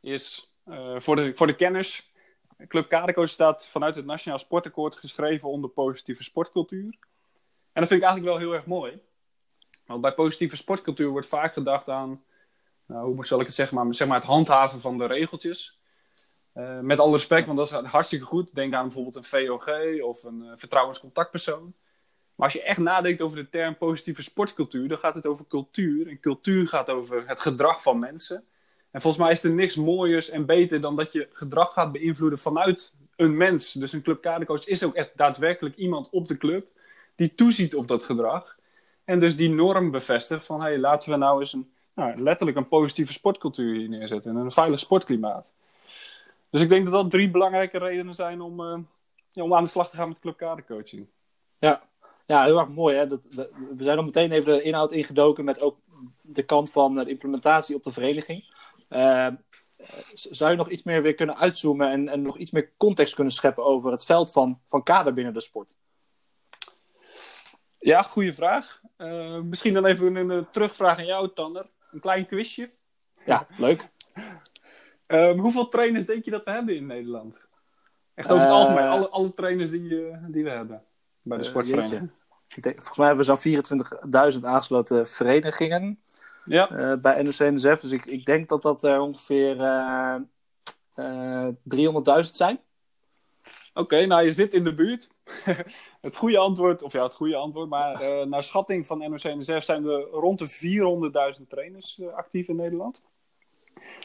is 0.00 0.54
voor, 0.96 1.16
de, 1.16 1.34
voor 1.34 1.46
de 1.46 1.56
kenners. 1.56 2.12
Club 2.68 2.88
Kadercoach 2.88 3.28
staat 3.28 3.66
vanuit 3.66 3.94
het 3.94 4.04
Nationaal 4.04 4.38
Sportakkoord 4.38 4.96
geschreven 4.96 5.48
onder 5.48 5.70
positieve 5.70 6.22
sportcultuur. 6.22 6.98
En 7.72 7.82
dat 7.82 7.88
vind 7.88 8.02
ik 8.02 8.06
eigenlijk 8.06 8.24
wel 8.24 8.38
heel 8.38 8.54
erg 8.54 8.66
mooi. 8.66 9.00
Want 9.86 10.00
bij 10.00 10.14
positieve 10.14 10.56
sportcultuur 10.56 11.08
wordt 11.08 11.28
vaak 11.28 11.52
gedacht 11.52 11.88
aan 11.88 12.24
nou, 12.86 13.14
hoe 13.14 13.26
zal 13.26 13.40
ik 13.40 13.46
het 13.46 13.54
zeggen, 13.54 13.94
zeg 13.94 14.08
maar 14.08 14.18
het 14.18 14.26
handhaven 14.26 14.80
van 14.80 14.98
de 14.98 15.06
regeltjes. 15.06 15.80
Uh, 16.56 16.80
met 16.80 17.00
alle 17.00 17.12
respect, 17.12 17.46
want 17.46 17.58
dat 17.58 17.70
is 17.70 17.90
hartstikke 17.90 18.24
goed. 18.24 18.54
Denk 18.54 18.74
aan 18.74 18.82
bijvoorbeeld 18.82 19.16
een 19.16 19.24
VOG 19.24 19.68
of 20.02 20.24
een 20.24 20.42
uh, 20.44 20.52
vertrouwenscontactpersoon. 20.56 21.74
Maar 22.34 22.46
als 22.46 22.52
je 22.52 22.62
echt 22.62 22.78
nadenkt 22.78 23.20
over 23.20 23.36
de 23.36 23.50
term 23.50 23.76
positieve 23.76 24.22
sportcultuur, 24.22 24.88
dan 24.88 24.98
gaat 24.98 25.14
het 25.14 25.26
over 25.26 25.46
cultuur. 25.46 26.08
En 26.08 26.20
cultuur 26.20 26.68
gaat 26.68 26.90
over 26.90 27.28
het 27.28 27.40
gedrag 27.40 27.82
van 27.82 27.98
mensen. 27.98 28.44
En 28.90 29.00
volgens 29.00 29.22
mij 29.22 29.32
is 29.32 29.42
er 29.42 29.50
niks 29.50 29.74
mooiers 29.74 30.30
en 30.30 30.46
beter 30.46 30.80
dan 30.80 30.96
dat 30.96 31.12
je 31.12 31.28
gedrag 31.32 31.72
gaat 31.72 31.92
beïnvloeden 31.92 32.38
vanuit 32.38 32.96
een 33.16 33.36
mens. 33.36 33.72
Dus 33.72 33.92
een 33.92 34.02
clubkadercoach 34.02 34.66
is 34.66 34.84
ook 34.84 34.94
echt 34.94 35.10
daadwerkelijk 35.14 35.76
iemand 35.76 36.10
op 36.10 36.28
de 36.28 36.36
club 36.36 36.66
die 37.14 37.34
toeziet 37.34 37.74
op 37.74 37.88
dat 37.88 38.04
gedrag. 38.04 38.56
En 39.04 39.20
dus 39.20 39.36
die 39.36 39.48
norm 39.48 39.90
bevestigt 39.90 40.44
van, 40.44 40.60
hey, 40.60 40.78
laten 40.78 41.10
we 41.10 41.16
nou 41.16 41.40
eens 41.40 41.52
een 41.52 41.70
nou, 41.94 42.22
letterlijk 42.22 42.56
een 42.56 42.68
positieve 42.68 43.12
sportcultuur 43.12 43.74
hier 43.74 43.88
neerzetten 43.88 44.30
en 44.30 44.36
een 44.36 44.50
veilig 44.50 44.80
sportklimaat. 44.80 45.52
Dus 46.50 46.60
ik 46.60 46.68
denk 46.68 46.84
dat 46.84 46.92
dat 46.94 47.10
drie 47.10 47.30
belangrijke 47.30 47.78
redenen 47.78 48.14
zijn 48.14 48.40
om, 48.40 48.60
uh, 48.60 48.78
ja, 49.30 49.42
om 49.42 49.54
aan 49.54 49.62
de 49.62 49.68
slag 49.68 49.90
te 49.90 49.96
gaan 49.96 50.08
met 50.08 50.18
clubkadercoaching. 50.18 51.08
Ja. 51.58 51.82
ja, 52.26 52.44
heel 52.44 52.58
erg 52.58 52.68
mooi. 52.68 52.96
Hè? 52.96 53.06
Dat, 53.06 53.28
we, 53.30 53.50
we 53.76 53.84
zijn 53.84 53.98
al 53.98 54.04
meteen 54.04 54.32
even 54.32 54.52
de 54.52 54.62
inhoud 54.62 54.92
ingedoken 54.92 55.44
met 55.44 55.60
ook 55.60 55.78
de 56.22 56.42
kant 56.42 56.70
van 56.70 56.94
de 56.94 57.10
implementatie 57.10 57.76
op 57.76 57.84
de 57.84 57.92
vereniging. 57.92 58.54
Uh, 58.88 59.28
zou 60.14 60.50
je 60.50 60.56
nog 60.56 60.68
iets 60.68 60.82
meer 60.82 61.02
weer 61.02 61.14
kunnen 61.14 61.36
uitzoomen 61.36 61.90
en, 61.90 62.08
en 62.08 62.22
nog 62.22 62.38
iets 62.38 62.50
meer 62.50 62.72
context 62.76 63.14
kunnen 63.14 63.32
scheppen 63.32 63.64
over 63.64 63.90
het 63.90 64.04
veld 64.04 64.32
van, 64.32 64.60
van 64.66 64.82
kader 64.82 65.14
binnen 65.14 65.34
de 65.34 65.40
sport? 65.40 65.76
Ja, 67.78 68.02
goede 68.02 68.34
vraag. 68.34 68.80
Uh, 68.98 69.40
misschien 69.40 69.74
dan 69.74 69.84
even 69.84 70.16
een 70.16 70.46
terugvraag 70.50 70.98
aan 70.98 71.06
jou, 71.06 71.32
Tanner 71.34 71.66
een 71.96 72.00
klein 72.00 72.26
quizje. 72.26 72.70
Ja, 73.24 73.46
leuk. 73.56 73.88
um, 75.06 75.38
hoeveel 75.38 75.68
trainers 75.68 76.06
denk 76.06 76.24
je 76.24 76.30
dat 76.30 76.44
we 76.44 76.50
hebben 76.50 76.76
in 76.76 76.86
Nederland? 76.86 77.46
Echt 78.14 78.30
over 78.30 78.42
het 78.42 78.52
uh, 78.52 78.58
algemeen, 78.58 78.86
alle, 78.86 79.08
alle 79.08 79.30
trainers 79.30 79.70
die, 79.70 79.90
uh, 79.90 80.16
die 80.28 80.44
we 80.44 80.50
hebben 80.50 80.82
bij 81.22 81.38
de 81.38 81.42
uh, 81.42 81.48
sportvereniging. 81.48 82.10
denk, 82.60 82.76
volgens 82.76 82.98
mij 82.98 83.06
hebben 83.06 83.26
we 83.26 83.36
zo'n 83.36 84.34
24.000 84.40 84.44
aangesloten 84.44 85.08
verenigingen 85.08 86.00
Ja, 86.44 86.70
eh, 86.70 86.98
bij 86.98 87.22
NOC-NSF. 87.22 87.80
Dus 87.80 87.92
ik, 87.92 88.06
ik 88.06 88.24
denk 88.24 88.48
dat 88.48 88.62
dat 88.62 88.82
er 88.82 89.00
ongeveer 89.00 89.60
eh, 89.60 90.16
eh, 90.94 91.48
300.000 92.24 92.30
zijn. 92.32 92.60
oké. 93.74 94.06
nou, 94.06 94.24
je 94.24 94.32
zit 94.32 94.54
in 94.54 94.64
de 94.64 94.74
buurt. 94.74 95.08
het 96.00 96.16
goede 96.16 96.38
antwoord, 96.38 96.82
of 96.82 96.92
ja, 96.92 97.02
het 97.02 97.14
goede 97.14 97.36
antwoord, 97.36 97.68
maar 97.68 98.00
eh, 98.00 98.26
naar 98.26 98.42
schatting 98.42 98.86
van 98.86 98.98
NOC-NSF 98.98 99.62
zijn 99.62 99.84
er 99.84 100.00
rond 100.00 100.38
de 100.38 101.36
400.000 101.38 101.46
trainers 101.48 101.98
eh, 101.98 102.14
actief 102.14 102.48
in 102.48 102.56
Nederland. 102.56 103.02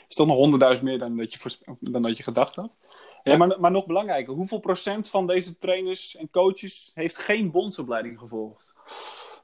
Is 0.08 0.16
toch 0.16 0.28
nog 0.28 0.76
100.000 0.78 0.84
meer 0.84 1.00
dan 1.00 1.18
dat 1.18 1.34
je, 1.34 1.58
dan 1.80 2.02
dat 2.02 2.18
je 2.18 2.24
gedacht 2.24 2.56
had. 2.56 2.76
Ja. 3.24 3.38
Maar, 3.38 3.60
maar 3.60 3.72
nog 3.72 3.86
belangrijker, 3.86 4.34
hoeveel 4.34 4.60
procent 4.60 5.10
van 5.10 5.28
deze 5.28 5.58
trainers 5.58 6.16
en 6.16 6.30
coaches 6.30 6.92
heeft 6.94 7.18
geen 7.18 7.52
bondsopleiding 7.52 8.20
gevolgd? 8.20 8.74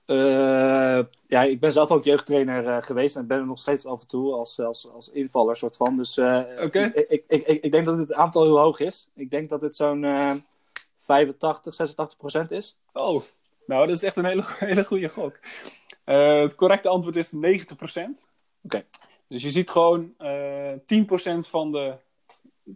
Eh, 0.06 1.00
ja, 1.28 1.44
ik 1.44 1.60
ben 1.60 1.72
zelf 1.72 1.92
ook 1.92 2.04
jeugdtrainer 2.04 2.68
eh, 2.68 2.78
geweest 2.82 3.16
en 3.16 3.28
ben 3.28 3.38
er 3.38 3.46
nog 3.46 3.60
steeds 3.60 3.86
af 3.86 4.02
en 4.02 4.08
toe 4.08 4.34
als, 4.34 4.60
als, 4.60 4.92
als 4.92 5.10
invaller 5.10 5.56
soort 5.56 5.76
van. 5.76 5.98
Dus 5.98 6.18
Oké. 6.18 6.92
ik, 6.94 7.06
ik, 7.10 7.24
ik, 7.28 7.64
ik, 7.64 7.72
denk 7.72 7.86
dat 7.86 7.98
het 7.98 8.14
aantal 8.14 8.44
heel 8.44 8.60
hoog 8.60 8.80
is. 8.80 9.10
Ik 9.16 9.30
denk 9.30 9.50
dat 9.50 9.62
het 9.62 9.76
zo'n 9.76 10.04
eh 10.04 10.32
85, 11.08 11.76
86 11.76 12.18
procent 12.18 12.52
is. 12.52 12.78
Oh, 12.94 13.22
nou, 13.66 13.88
dat 13.88 13.96
is 13.96 14.04
echt 14.04 14.16
een 14.16 14.26
hele, 14.26 14.44
hele 14.60 14.84
goede 14.84 15.10
gok. 15.10 15.40
Het 16.04 16.56
correcte 16.56 16.90
antwoord 16.90 17.16
is 17.16 17.34
90%. 17.36 17.40
Oké. 18.64 18.86
Dus 19.28 19.44
je 19.44 19.52
ziet 19.52 19.70
gewoon, 19.70 20.14
eh 20.18 20.72
10% 20.86 21.48
van 21.48 21.72
de 21.72 21.94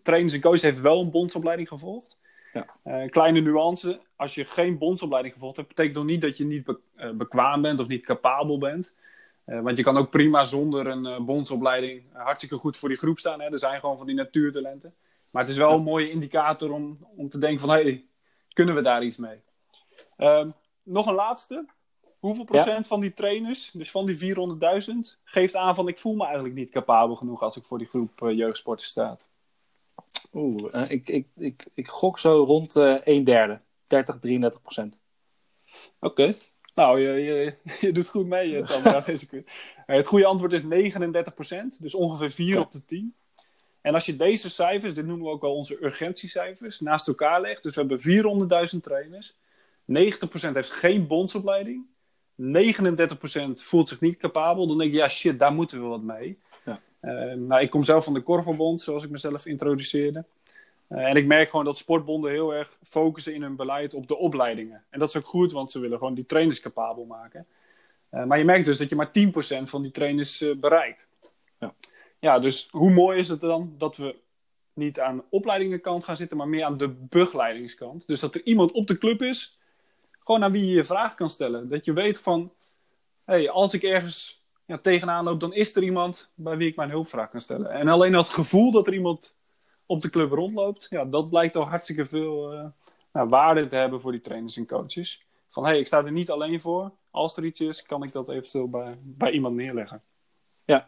trainers 0.03 0.33
en 0.33 0.41
coaches 0.41 0.61
heeft 0.61 0.81
wel 0.81 1.01
een 1.01 1.11
bondsopleiding 1.11 1.67
gevolgd. 1.67 2.17
Ja. 2.53 2.65
Eh, 2.83 3.09
kleine 3.09 3.39
nuance, 3.41 3.99
als 4.15 4.35
je 4.35 4.45
geen 4.45 4.77
bondsopleiding 4.77 5.33
gevolgd 5.33 5.55
hebt, 5.55 5.67
betekent 5.67 5.95
nog 5.95 6.05
niet 6.05 6.21
dat 6.21 6.37
je 6.37 6.45
niet 6.45 6.63
be- 6.63 6.79
eh, 6.95 7.09
bekwaam 7.09 7.61
bent 7.61 7.79
of 7.79 7.87
niet 7.87 8.05
capabel 8.05 8.57
bent. 8.57 8.95
Want 9.45 9.77
je 9.77 9.83
kan 9.83 9.97
ook 9.97 10.09
prima 10.09 10.43
zonder 10.43 10.87
een 10.87 11.25
bondsopleiding 11.25 12.03
hartstikke 12.13 12.55
goed 12.55 12.77
voor 12.77 12.89
die 12.89 12.97
groep 12.97 13.19
staan. 13.19 13.41
Hè? 13.41 13.51
Er 13.51 13.59
zijn 13.59 13.79
gewoon 13.79 13.97
van 13.97 14.05
die 14.05 14.15
natuurtalenten. 14.15 14.93
Maar 15.29 15.41
het 15.41 15.51
is 15.51 15.57
wel 15.57 15.71
een 15.73 15.81
mooie 15.83 16.09
indicator 16.09 16.71
om, 16.71 17.07
om 17.15 17.29
te 17.29 17.37
denken 17.37 17.59
van, 17.59 17.69
hey, 17.69 18.05
kunnen 18.53 18.75
we 18.75 18.81
daar 18.81 19.03
iets 19.03 19.17
mee? 19.17 19.41
Ehm, 20.17 20.49
nog 20.83 21.05
een 21.07 21.13
laatste. 21.13 21.65
Hoeveel 22.21 22.43
procent 22.43 22.87
van 22.87 22.99
die 23.01 23.13
trainers, 23.13 23.71
dus 23.73 23.91
van 23.91 24.05
die 24.05 24.35
400.000, 24.35 25.19
geeft 25.23 25.55
aan 25.55 25.75
van 25.75 25.87
ik 25.87 25.99
voel 25.99 26.15
me 26.15 26.23
eigenlijk 26.23 26.55
niet 26.55 26.69
capabel 26.69 27.15
genoeg 27.15 27.41
als 27.41 27.57
ik 27.57 27.65
voor 27.65 27.77
die 27.77 27.87
groep 27.87 28.21
eh, 28.21 28.37
jeugdsporters 28.37 28.89
sta? 28.89 29.17
Oeh, 30.33 30.75
eh, 30.75 30.91
ik, 30.91 31.09
ik, 31.09 31.27
ik, 31.35 31.65
ik 31.73 31.87
gok 31.87 32.19
zo 32.19 32.43
rond 32.43 32.75
eh 32.75 33.07
1 33.07 33.23
derde. 33.23 33.59
30, 33.87 34.19
33 34.19 34.61
procent. 34.61 34.99
Oké. 35.99 36.33
Nou, 36.75 36.99
je, 36.99 37.13
je, 37.13 37.53
je 37.87 37.91
doet 37.91 38.09
goed 38.09 38.27
mee, 38.27 38.63
Tamara, 38.63 38.99
deze 38.99 39.43
Het 39.85 40.07
goede 40.07 40.25
antwoord 40.25 40.53
is 40.53 40.63
39%, 40.63 40.65
dus 41.79 41.95
ongeveer 41.95 42.31
4 42.31 42.55
Oké. 42.55 42.65
op 42.65 42.71
de 42.71 42.85
10. 42.85 43.15
En 43.81 43.93
als 43.93 44.05
je 44.05 44.15
deze 44.15 44.49
cijfers, 44.49 44.93
dit 44.93 45.05
noemen 45.05 45.25
we 45.25 45.31
ook 45.31 45.41
wel 45.41 45.55
onze 45.55 45.83
urgentiecijfers, 45.83 46.79
naast 46.79 47.07
elkaar 47.07 47.41
legt, 47.41 47.63
dus 47.63 47.75
we 47.75 47.79
hebben 47.79 48.69
400.000 48.73 48.79
trainers, 48.81 49.33
90% 49.33 49.35
heeft 50.53 50.71
geen 50.71 51.07
bondsopleiding, 51.07 51.85
39% 52.41 53.63
voelt 53.63 53.89
zich 53.89 53.99
niet 53.99 54.17
capabel, 54.17 54.67
dan 54.67 54.77
denk 54.77 54.91
je, 54.91 54.97
ja 54.97 55.09
shit, 55.09 55.39
daar 55.39 55.53
moeten 55.53 55.81
we 55.81 55.87
wat 55.87 56.01
mee. 56.01 56.39
Ja. 56.65 56.81
Eh, 56.99 57.33
nou, 57.33 57.61
ik 57.61 57.69
kom 57.69 57.83
zelf 57.83 58.03
van 58.03 58.13
de 58.13 58.21
Korfbalbond, 58.21 58.81
zoals 58.81 59.03
ik 59.03 59.09
mezelf 59.09 59.45
introduceerde. 59.45 60.25
Eh, 60.87 61.03
en 61.03 61.15
ik 61.15 61.25
merk 61.25 61.49
gewoon 61.49 61.65
dat 61.65 61.77
sportbonden 61.77 62.31
heel 62.31 62.53
erg 62.53 62.77
focussen 62.83 63.33
in 63.33 63.41
hun 63.41 63.55
beleid 63.55 63.93
op 63.93 64.07
de 64.07 64.17
opleidingen. 64.17 64.83
En 64.89 64.99
dat 64.99 65.09
is 65.09 65.17
ook 65.17 65.25
goed, 65.25 65.51
want 65.51 65.71
ze 65.71 65.79
willen 65.79 65.97
gewoon 65.97 66.13
die 66.13 66.25
trainers 66.25 66.59
capabel 66.59 67.05
maken. 67.05 67.45
Eh, 68.09 68.23
maar 68.23 68.37
je 68.37 68.45
merkt 68.45 68.65
dus 68.65 68.77
dat 68.77 68.89
je 68.89 68.95
maar 68.95 69.11
10% 69.11 69.69
van 69.69 69.81
die 69.81 69.91
trainers 69.91 70.45
bereikt. 70.59 71.09
Ja. 71.59 71.73
ja, 72.19 72.39
dus 72.39 72.67
hoe 72.71 72.91
mooi 72.91 73.17
is 73.17 73.29
het 73.29 73.41
dan 73.41 73.73
dat 73.77 73.97
we 73.97 74.15
niet 74.73 74.99
aan 74.99 75.17
de 75.17 75.23
opleidingenkant 75.29 76.03
gaan 76.03 76.17
zitten, 76.17 76.37
maar 76.37 76.47
meer 76.47 76.63
aan 76.63 76.77
de 76.77 76.89
begeleidingskant. 76.89 78.07
Dus 78.07 78.19
dat 78.19 78.35
er 78.35 78.43
iemand 78.43 78.71
op 78.71 78.87
de 78.87 78.97
club 78.97 79.21
is, 79.21 79.59
gewoon 80.23 80.43
aan 80.43 80.51
wie 80.51 80.65
je 80.65 80.73
je 80.73 80.85
vraag 80.85 81.15
kan 81.15 81.29
stellen. 81.29 81.69
Dat 81.69 81.85
je 81.85 81.93
weet 81.93 82.19
van, 82.19 82.51
hey, 83.25 83.49
als 83.49 83.73
ik 83.73 83.83
ergens 83.83 84.41
ja, 84.65 84.77
tegenaan 84.77 85.23
loop, 85.23 85.39
dan 85.39 85.53
is 85.53 85.75
er 85.75 85.83
iemand 85.83 86.31
bij 86.35 86.57
wie 86.57 86.67
ik 86.67 86.75
mijn 86.75 86.89
hulpvraag 86.89 87.29
kan 87.29 87.41
stellen. 87.41 87.71
En 87.71 87.87
alleen 87.87 88.11
dat 88.11 88.29
gevoel 88.29 88.71
dat 88.71 88.87
er 88.87 88.93
iemand 88.93 89.37
op 89.85 90.01
de 90.01 90.09
club 90.09 90.31
rondloopt, 90.31 90.87
ja, 90.89 91.05
dat 91.05 91.29
blijkt 91.29 91.55
al 91.55 91.67
hartstikke 91.67 92.05
veel 92.05 92.53
eh, 92.53 92.65
nou, 93.13 93.27
waarde 93.27 93.67
te 93.67 93.75
hebben 93.75 94.01
voor 94.01 94.11
die 94.11 94.21
trainers 94.21 94.57
en 94.57 94.67
coaches. 94.67 95.25
Van 95.49 95.65
hey, 95.65 95.79
ik 95.79 95.87
sta 95.87 96.03
er 96.05 96.11
niet 96.11 96.29
alleen 96.29 96.61
voor. 96.61 96.91
Als 97.11 97.37
er 97.37 97.45
iets 97.45 97.59
is, 97.59 97.83
kan 97.83 98.03
ik 98.03 98.11
dat 98.11 98.29
eventueel 98.29 98.69
bij, 98.69 98.97
bij 99.01 99.31
iemand 99.31 99.55
neerleggen. 99.55 100.01
Ja, 100.65 100.87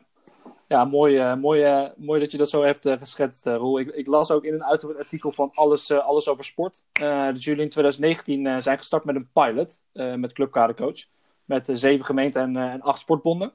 mooi, 0.67 1.17
eh, 1.17 1.35
mooi, 1.35 1.61
eh, 1.61 1.87
mooi 1.97 2.19
dat 2.19 2.31
je 2.31 2.37
dat 2.37 2.49
zo 2.49 2.63
hebt 2.63 2.85
eh, 2.85 2.97
geschetst, 2.97 3.45
Roel. 3.45 3.79
Ik, 3.79 3.89
ik 3.89 4.07
las 4.07 4.31
ook 4.31 4.43
in 4.43 4.53
een 4.53 4.63
uitgebreid 4.63 5.03
artikel 5.03 5.31
van 5.31 5.51
Alles, 5.53 5.91
alles 5.91 6.27
over 6.27 6.45
Sport. 6.45 6.83
dat 6.93 7.43
jullie 7.43 7.63
in 7.63 7.69
2019 7.69 8.47
eh, 8.47 8.57
zijn 8.59 8.77
gestart 8.77 9.03
met 9.03 9.15
een 9.15 9.29
pilot 9.33 9.79
met 9.93 10.33
Clubkadercoach. 10.33 11.05
Met 11.45 11.69
zeven 11.73 12.05
gemeenten 12.05 12.57
en, 12.57 12.81
acht 12.81 12.99
sportbonden. 12.99 13.51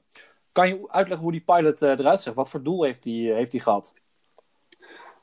Kan 0.53 0.69
je 0.69 0.89
uitleggen 0.89 1.23
hoe 1.23 1.33
die 1.33 1.45
pilot 1.47 1.83
eruit 1.83 2.23
ziet? 2.23 2.35
Wat 2.35 2.51
voor 2.51 2.63
doel 2.63 2.83
heeft 2.83 3.03
die, 3.03 3.33
heeft 3.33 3.51
die 3.51 3.61
gehad? 3.61 3.93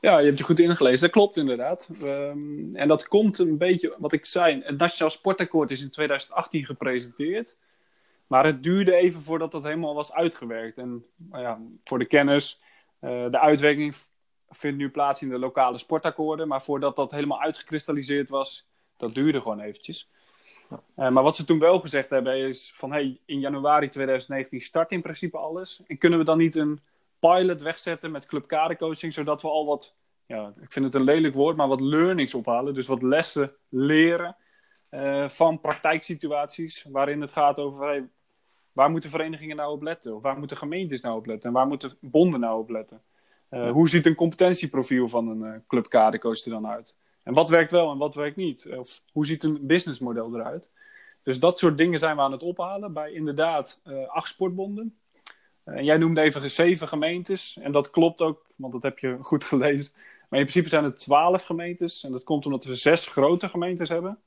Ja, 0.00 0.18
je 0.18 0.26
hebt 0.26 0.38
je 0.38 0.44
goed 0.44 0.58
ingelezen. 0.58 1.00
Dat 1.00 1.10
klopt 1.10 1.36
inderdaad. 1.36 1.88
Ehm, 2.02 2.70
en 2.72 2.88
dat 2.88 3.08
komt 3.08 3.38
een 3.38 3.58
beetje, 3.58 3.94
wat 3.98 4.12
ik 4.12 4.26
zei, 4.26 4.62
het 4.64 4.78
Nationaal 4.78 5.10
Sportakkoord 5.10 5.70
is 5.70 5.82
in 5.82 5.90
2018 5.90 6.64
gepresenteerd. 6.64 7.56
Maar 8.26 8.44
het 8.44 8.62
duurde 8.62 8.94
even 8.94 9.20
voordat 9.20 9.52
dat 9.52 9.62
helemaal 9.62 9.94
was 9.94 10.12
uitgewerkt. 10.12 10.78
En 10.78 11.04
nou 11.16 11.42
ja, 11.42 11.60
voor 11.84 11.98
de 11.98 12.04
kennis, 12.04 12.60
eh, 12.98 13.30
de 13.30 13.40
uitwerking 13.40 13.94
vindt 14.48 14.78
nu 14.78 14.90
plaats 14.90 15.22
in 15.22 15.28
de 15.28 15.38
lokale 15.38 15.78
sportakkoorden. 15.78 16.48
Maar 16.48 16.62
voordat 16.62 16.96
dat 16.96 17.10
helemaal 17.10 17.40
uitgekristalliseerd 17.40 18.28
was, 18.28 18.68
dat 18.96 19.14
duurde 19.14 19.40
gewoon 19.40 19.60
eventjes. 19.60 20.10
Eh, 20.94 21.10
maar 21.10 21.22
wat 21.22 21.36
ze 21.36 21.44
toen 21.44 21.58
wel 21.58 21.80
gezegd 21.80 22.10
hebben 22.10 22.36
is 22.36 22.72
van 22.74 22.92
hey, 22.92 23.20
in 23.24 23.40
januari 23.40 23.88
2019 23.88 24.60
start 24.60 24.90
in 24.92 25.02
principe 25.02 25.38
alles. 25.38 25.82
En 25.86 25.98
kunnen 25.98 26.18
we 26.18 26.24
dan 26.24 26.38
niet 26.38 26.56
een 26.56 26.80
pilot 27.18 27.62
wegzetten 27.62 28.10
met 28.10 28.26
clubkadercoaching, 28.26 29.12
zodat 29.12 29.42
we 29.42 29.48
al 29.48 29.66
wat, 29.66 29.94
ja, 30.26 30.52
ik 30.60 30.72
vind 30.72 30.84
het 30.84 30.94
een 30.94 31.04
lelijk 31.04 31.34
woord, 31.34 31.56
maar 31.56 31.68
wat 31.68 31.80
learnings 31.80 32.34
ophalen. 32.34 32.74
Dus 32.74 32.86
wat 32.86 33.02
lessen 33.02 33.54
leren 33.68 34.36
eh, 34.88 35.28
van 35.28 35.60
praktijksituaties 35.60 36.86
waarin 36.88 37.20
het 37.20 37.32
gaat 37.32 37.58
over 37.58 37.86
hey, 37.86 38.08
waar 38.76 38.90
moeten 38.90 39.10
verenigingen 39.10 39.56
nou 39.56 39.72
op 39.72 39.82
letten? 39.82 40.14
Of 40.14 40.22
waar 40.22 40.38
moeten 40.38 40.56
gemeentes 40.56 41.00
nou 41.00 41.16
op 41.16 41.26
letten? 41.26 41.48
En 41.48 41.54
waar 41.54 41.66
moeten 41.66 41.90
bonden 42.00 42.40
nou 42.40 42.58
op 42.58 42.70
letten? 42.70 43.02
Eh, 43.48 43.70
hoe 43.70 43.88
ziet 43.88 44.06
een 44.06 44.14
competentieprofiel 44.14 45.08
van 45.08 45.28
een 45.28 45.52
uh, 45.52 45.58
clubkadercoach 45.66 46.44
er 46.44 46.50
dan 46.50 46.66
uit? 46.66 46.98
En 47.22 47.34
wat 47.34 47.48
werkt 47.48 47.70
wel 47.70 47.90
en 47.90 47.98
wat 47.98 48.14
werkt 48.14 48.36
niet? 48.36 48.68
Of 48.76 49.02
hoe 49.12 49.26
ziet 49.26 49.44
een 49.44 49.66
businessmodel 49.66 50.34
eruit? 50.34 50.68
Dus 51.22 51.40
dat 51.40 51.58
soort 51.58 51.78
dingen 51.78 51.98
zijn 51.98 52.16
we 52.16 52.22
aan 52.22 52.32
het 52.32 52.42
ophalen 52.42 52.92
bij 52.92 53.12
inderdaad 53.12 53.80
uh, 53.84 54.08
acht 54.08 54.28
sportbonden. 54.28 54.98
En 55.64 55.84
jij 55.84 55.96
noemde 55.96 56.20
even 56.20 56.50
zeven 56.50 56.88
gemeentes. 56.88 57.58
En 57.62 57.72
dat 57.72 57.90
klopt 57.90 58.20
ook, 58.20 58.46
want 58.56 58.72
dat 58.72 58.82
heb 58.82 58.98
je 58.98 59.16
goed 59.20 59.44
gelezen. 59.44 59.92
Maar 60.28 60.38
in 60.38 60.46
principe 60.46 60.68
zijn 60.68 60.84
het 60.84 60.98
twaalf 60.98 61.42
gemeentes. 61.42 62.04
En 62.04 62.12
dat 62.12 62.24
komt 62.24 62.46
omdat 62.46 62.64
we 62.64 62.74
zes 62.74 63.06
grote 63.06 63.48
gemeentes 63.48 63.88
hebben. 63.88 64.18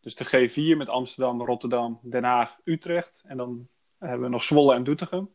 Dus 0.00 0.14
de 0.14 0.48
G4 0.48 0.76
met 0.76 0.88
Amsterdam, 0.88 1.42
Rotterdam, 1.42 1.98
Den 2.02 2.24
Haag, 2.24 2.56
Utrecht. 2.64 3.22
En 3.26 3.36
dan 3.36 3.68
hebben 4.08 4.26
we 4.26 4.28
nog 4.28 4.42
Zwolle 4.42 4.74
en 4.74 4.84
Doetinchem. 4.84 5.30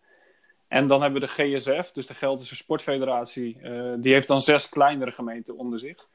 En 0.67 0.87
dan 0.87 1.01
hebben 1.01 1.21
we 1.21 1.27
de 1.27 1.57
GSF, 1.57 1.91
dus 1.91 2.07
de 2.07 2.13
Gelderse 2.13 2.55
Sportfederatie. 2.55 3.59
Uh, 3.61 3.93
die 3.97 4.13
heeft 4.13 4.27
dan 4.27 4.41
zes 4.41 4.69
kleinere 4.69 5.11
gemeenten 5.11 5.57
onder 5.57 5.79
zich. 5.79 6.07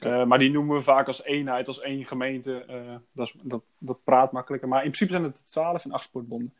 Uh, 0.00 0.24
maar 0.24 0.38
die 0.38 0.50
noemen 0.50 0.76
we 0.76 0.82
vaak 0.82 1.06
als 1.06 1.24
eenheid, 1.24 1.68
als 1.68 1.80
één 1.80 2.04
gemeente. 2.04 2.64
Uh, 2.70 2.94
dat, 3.12 3.26
is, 3.26 3.34
dat, 3.42 3.62
dat, 3.78 4.04
praat 4.04 4.32
makkelijker. 4.32 4.68
Maar 4.68 4.84
in 4.84 4.90
principe 4.90 5.10
zijn 5.10 5.24
het 5.24 5.46
twaalf 5.46 5.84
en 5.84 5.92
acht 5.92 6.04
sportbonden. 6.04 6.54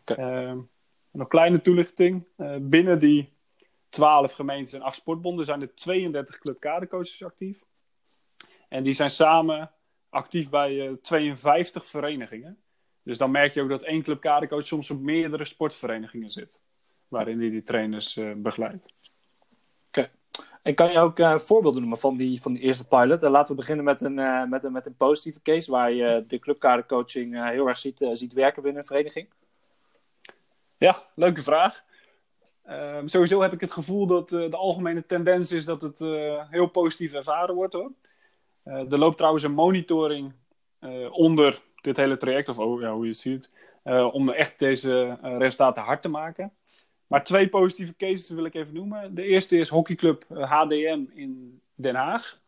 Okay. 0.00 0.46
Uh, 0.46 0.58
nog 1.10 1.28
kleine 1.28 1.60
toelichting. 1.60 2.26
Binnen 2.60 2.98
die 2.98 3.32
twaalf 3.88 4.32
gemeentes 4.32 4.72
en 4.72 4.82
acht 4.82 4.96
sportbonden 4.96 5.44
zijn 5.44 5.60
er 5.60 5.74
32 5.74 6.38
clubkadercoaches 6.38 7.24
actief. 7.24 7.64
En 8.68 8.82
die 8.82 8.94
zijn 8.94 9.10
samen 9.10 9.70
actief 10.08 10.50
bij 10.50 10.88
uh, 10.88 10.92
52 11.02 11.86
verenigingen. 11.86 12.61
Dus 13.02 13.18
dan 13.18 13.30
merk 13.30 13.54
je 13.54 13.62
ook 13.62 13.68
dat 13.68 13.82
één 13.82 14.02
clubkadercoach 14.02 14.66
soms 14.66 14.90
op 14.90 15.00
meerdere 15.00 15.44
sportverenigingen 15.44 16.30
zit. 16.30 16.58
Waarin 17.08 17.40
hij 17.40 17.50
die 17.50 17.62
trainers 17.62 18.16
uh, 18.16 18.32
begeleidt. 18.36 18.94
Okay. 19.88 20.10
En 20.62 20.74
kan 20.74 20.92
je 20.92 20.98
ook 20.98 21.18
uh, 21.18 21.38
voorbeelden 21.38 21.80
noemen 21.80 21.98
van 21.98 22.16
die, 22.16 22.42
van 22.42 22.52
die 22.52 22.62
eerste 22.62 22.88
pilot? 22.88 23.22
Uh, 23.22 23.30
laten 23.30 23.54
we 23.54 23.60
beginnen 23.60 23.84
met 23.84 24.00
een, 24.00 24.18
uh, 24.18 24.44
met, 24.44 24.64
een, 24.64 24.72
met 24.72 24.86
een 24.86 24.96
positieve 24.96 25.42
case, 25.42 25.70
waar 25.70 25.92
je 25.92 26.24
de 26.28 26.38
clubkadercoaching 26.38 27.48
heel 27.50 27.68
erg 27.68 27.78
ziet, 27.78 28.08
ziet 28.12 28.32
werken 28.32 28.62
binnen 28.62 28.80
een 28.80 28.86
vereniging. 28.86 29.28
Ja, 30.76 31.02
leuke 31.14 31.42
vraag. 31.42 31.84
Ehm, 32.64 33.06
sowieso 33.06 33.40
heb 33.40 33.52
ik 33.52 33.60
het 33.60 33.72
gevoel 33.72 34.06
dat 34.06 34.28
de 34.28 34.56
algemene 34.56 35.06
tendens 35.06 35.52
is 35.52 35.64
dat 35.64 35.82
het 35.82 35.98
heel 36.50 36.66
positief 36.66 37.12
ervaren 37.12 37.54
wordt 37.54 37.72
hoor. 37.72 37.92
er 38.64 38.98
loopt 38.98 39.16
trouwens 39.16 39.44
een 39.44 39.52
monitoring 39.52 40.32
onder 41.10 41.62
dit 41.82 41.96
hele 41.96 42.16
traject, 42.16 42.48
of 42.48 42.80
ja, 42.80 42.92
hoe 42.92 43.04
je 43.04 43.10
het 43.10 43.20
ziet, 43.20 43.50
om 44.12 44.30
echt 44.30 44.58
deze 44.58 45.18
resultaten 45.22 45.82
hard 45.82 46.02
te 46.02 46.08
maken. 46.08 46.52
Maar 47.06 47.24
twee 47.24 47.48
positieve 47.48 47.96
cases 47.96 48.28
wil 48.28 48.44
ik 48.44 48.54
even 48.54 48.74
noemen. 48.74 49.14
De 49.14 49.22
eerste 49.22 49.56
is 49.56 49.68
hockeyclub 49.68 50.24
HDM 50.28 51.04
in 51.14 51.60
Den 51.74 51.94
Haag. 51.94 52.40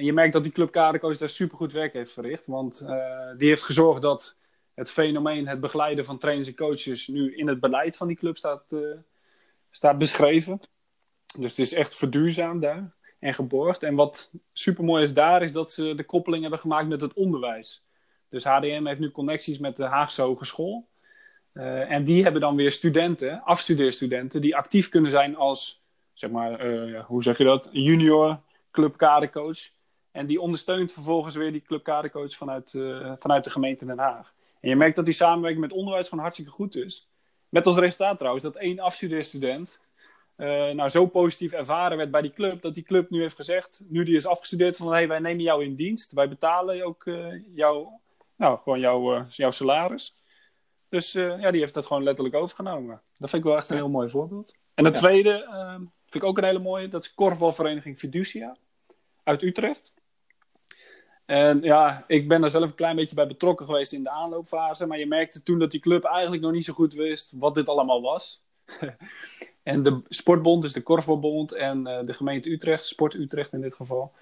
je 0.00 0.10
merkt 0.14 0.32
dat 0.32 0.42
die 0.42 0.52
club 0.52 0.70
Kadercoach 0.70 1.18
daar 1.18 1.28
supergoed 1.28 1.72
werk 1.72 1.92
heeft 1.92 2.12
verricht. 2.12 2.46
Want 2.46 2.86
die 3.36 3.48
heeft 3.48 3.62
gezorgd 3.62 4.02
dat 4.02 4.38
het 4.74 4.90
fenomeen, 4.90 5.48
het 5.48 5.60
begeleiden 5.60 6.04
van 6.04 6.18
trainers 6.18 6.48
en 6.48 6.54
coaches 6.54 7.08
nu 7.08 7.36
in 7.36 7.48
het 7.48 7.60
beleid 7.60 7.96
van 7.96 8.06
die 8.06 8.16
club 8.16 8.36
staat, 8.36 8.74
staat 9.70 9.98
beschreven. 9.98 10.60
Dus 11.38 11.50
het 11.50 11.58
is 11.58 11.72
echt 11.72 11.96
verduurzaamd 11.96 12.62
daar 12.62 12.94
en 13.18 13.34
geborgd. 13.34 13.82
En 13.82 13.94
wat 13.94 14.32
super 14.52 14.84
mooi 14.84 15.04
is 15.04 15.14
daar, 15.14 15.42
is 15.42 15.52
dat 15.52 15.72
ze 15.72 15.94
de 15.94 16.04
koppeling 16.04 16.42
hebben 16.42 16.60
gemaakt 16.60 16.88
met 16.88 17.00
het 17.00 17.12
onderwijs. 17.12 17.84
Dus 18.30 18.44
HDM 18.44 18.86
heeft 18.86 19.00
nu 19.00 19.10
connecties 19.10 19.58
met 19.58 19.76
de 19.76 19.84
Haagse 19.84 20.22
Hogeschool. 20.22 20.88
Uh, 21.54 21.90
en 21.90 22.04
die 22.04 22.22
hebben 22.22 22.40
dan 22.40 22.56
weer 22.56 22.70
studenten, 22.70 23.42
afstudeerstudenten, 23.42 24.40
die 24.40 24.56
actief 24.56 24.88
kunnen 24.88 25.10
zijn 25.10 25.36
als, 25.36 25.82
zeg 26.12 26.30
maar, 26.30 26.66
uh, 26.66 27.04
hoe 27.04 27.22
zeg 27.22 27.38
je 27.38 27.44
dat, 27.44 27.68
junior 27.72 28.40
clubkadercoach. 28.70 29.58
En 30.10 30.26
die 30.26 30.40
ondersteunt 30.40 30.92
vervolgens 30.92 31.34
weer 31.34 31.52
die 31.52 31.62
clubkadercoach 31.62 32.36
vanuit, 32.36 32.72
uh, 32.72 33.12
vanuit 33.18 33.44
de 33.44 33.50
gemeente 33.50 33.86
Den 33.86 33.98
Haag. 33.98 34.32
En 34.60 34.68
je 34.68 34.76
merkt 34.76 34.96
dat 34.96 35.04
die 35.04 35.14
samenwerking 35.14 35.62
met 35.62 35.72
onderwijs 35.72 36.08
gewoon 36.08 36.24
hartstikke 36.24 36.52
goed 36.52 36.76
is. 36.76 37.08
Met 37.48 37.66
als 37.66 37.76
resultaat 37.76 38.18
trouwens 38.18 38.44
dat 38.44 38.56
één 38.56 38.78
afstudeerstudent 38.78 39.80
nou, 40.74 40.88
zo 40.88 41.06
positief 41.06 41.52
ervaren 41.52 41.96
werd 41.96 42.10
bij 42.10 42.22
die 42.22 42.32
club, 42.32 42.62
dat 42.62 42.74
die 42.74 42.82
club 42.82 43.10
nu 43.10 43.20
heeft 43.20 43.36
gezegd, 43.36 43.82
nu 43.88 44.04
die 44.04 44.16
is 44.16 44.26
afgestudeerd, 44.26 44.76
van 44.76 44.92
hey, 44.92 45.08
wij 45.08 45.18
nemen 45.18 45.42
jou 45.42 45.64
in 45.64 45.74
dienst, 45.74 46.12
wij 46.12 46.28
betalen 46.28 46.84
ook 46.84 47.04
uh, 47.04 47.26
jou, 47.54 47.88
nou, 48.40 48.58
gewoon 48.58 48.80
jou, 48.80 49.16
uh, 49.16 49.22
jouw 49.28 49.50
salaris. 49.50 50.14
Dus 50.88 51.12
ja, 51.12 51.50
die 51.50 51.60
heeft 51.60 51.74
dat 51.74 51.86
gewoon 51.86 52.02
letterlijk 52.02 52.36
overgenomen. 52.36 53.02
Dat 53.16 53.30
vind 53.30 53.42
ik 53.42 53.48
wel 53.48 53.58
echt 53.58 53.70
een 53.70 53.76
heel 53.76 53.88
mooi 53.88 54.08
voorbeeld. 54.08 54.54
En 54.74 54.84
de 54.84 54.90
ja. 54.90 54.96
tweede 54.96 55.44
ehm, 55.44 55.78
vind 55.78 56.14
ik 56.14 56.24
ook 56.24 56.38
een 56.38 56.44
hele 56.44 56.58
mooie, 56.58 56.88
dat 56.88 57.04
is 57.04 57.14
korfbalvereniging 57.14 57.98
Fiducia 57.98 58.56
uit 59.22 59.42
Utrecht. 59.42 59.92
En 61.24 61.62
ja, 61.62 62.04
ik 62.06 62.28
ben 62.28 62.40
daar 62.40 62.50
zelf 62.50 62.64
een 62.64 62.74
klein 62.74 62.96
beetje 62.96 63.14
bij 63.14 63.26
betrokken 63.26 63.66
geweest 63.66 63.92
in 63.92 64.02
de 64.02 64.10
aanloopfase. 64.10 64.86
Maar 64.86 64.98
je 64.98 65.06
merkte 65.06 65.42
toen 65.42 65.58
dat 65.58 65.70
die 65.70 65.80
club 65.80 66.04
eigenlijk 66.04 66.42
nog 66.42 66.52
niet 66.52 66.64
zo 66.64 66.72
goed 66.72 66.94
wist 66.94 67.32
wat 67.36 67.54
dit 67.54 67.68
allemaal 67.68 68.02
was. 68.02 68.42
en 69.62 69.82
de 69.82 70.02
Sportbond, 70.08 70.62
dus 70.62 70.72
de 70.72 70.82
Korfbalbond 70.82 71.52
en 71.52 71.88
uh, 71.88 71.98
de 72.06 72.12
gemeente 72.12 72.50
Utrecht, 72.50 72.86
Sport 72.86 73.14
Utrecht 73.14 73.52
in 73.52 73.60
dit 73.60 73.74
geval. 73.74 74.12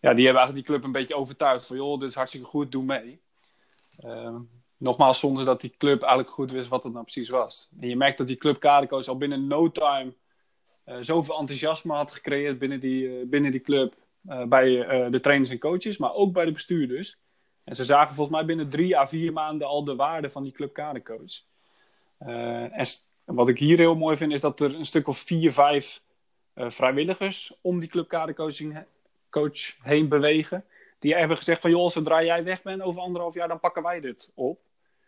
Ja, 0.00 0.14
die 0.14 0.24
hebben 0.24 0.42
eigenlijk 0.42 0.54
die 0.54 0.64
club 0.64 0.84
een 0.84 1.00
beetje 1.00 1.16
overtuigd 1.16 1.66
van 1.66 1.76
joh, 1.76 2.00
dit 2.00 2.08
is 2.08 2.14
hartstikke 2.14 2.46
goed, 2.46 2.72
doe 2.72 2.84
mee. 2.84 3.20
Uh, 4.04 4.36
nogmaals, 4.76 5.18
zonder 5.18 5.44
dat 5.44 5.60
die 5.60 5.74
club 5.78 6.00
eigenlijk 6.00 6.30
goed 6.30 6.50
wist 6.50 6.68
wat 6.68 6.82
het 6.82 6.92
nou 6.92 7.04
precies 7.04 7.28
was. 7.28 7.68
En 7.80 7.88
je 7.88 7.96
merkt 7.96 8.18
dat 8.18 8.26
die 8.26 8.36
club 8.36 8.64
al 8.64 9.16
binnen 9.16 9.46
no 9.46 9.70
time 9.70 10.14
uh, 10.86 10.96
zoveel 11.00 11.38
enthousiasme 11.38 11.94
had 11.94 12.12
gecreëerd 12.12 12.58
binnen 12.58 12.80
die, 12.80 13.26
binnen 13.26 13.50
die 13.50 13.60
club. 13.60 13.94
bij 14.48 14.66
de 15.10 15.20
trainers 15.20 15.50
en 15.50 15.58
coaches, 15.58 15.96
maar 15.96 16.14
ook 16.14 16.32
bij 16.32 16.44
de 16.44 16.52
bestuurders. 16.52 17.18
En 17.64 17.76
ze 17.76 17.84
zagen 17.84 18.14
volgens 18.14 18.36
mij 18.36 18.46
binnen 18.46 18.68
drie 18.68 18.98
à 18.98 19.06
vier 19.06 19.32
maanden 19.32 19.66
al 19.66 19.84
de 19.84 19.96
waarde 19.96 20.30
van 20.30 20.42
die 20.42 20.52
club 20.52 20.72
Kadekoos. 20.72 21.48
en 22.18 22.86
wat 23.24 23.48
ik 23.48 23.58
hier 23.58 23.78
heel 23.78 23.94
mooi 23.94 24.16
vind, 24.16 24.32
is 24.32 24.40
dat 24.40 24.60
er 24.60 24.74
een 24.74 24.86
stuk 24.86 25.08
of 25.08 25.18
vier, 25.18 25.52
vijf 25.52 26.02
uh, 26.58 26.70
vrijwilligers 26.70 27.54
om 27.60 27.80
die 27.80 27.88
clubkadercoaching 27.88 28.84
coach 29.30 29.76
heen 29.82 30.08
bewegen. 30.08 30.64
Die 30.98 31.14
hebben 31.14 31.36
gezegd 31.36 31.60
van, 31.60 31.70
joh, 31.70 31.90
zodra 31.90 32.24
jij 32.24 32.44
weg 32.44 32.62
bent 32.62 32.82
over 32.82 33.00
anderhalf 33.00 33.34
jaar, 33.34 33.48
dan 33.48 33.60
pakken 33.60 33.82
wij 33.82 34.00
dit 34.00 34.32
op. 34.34 34.60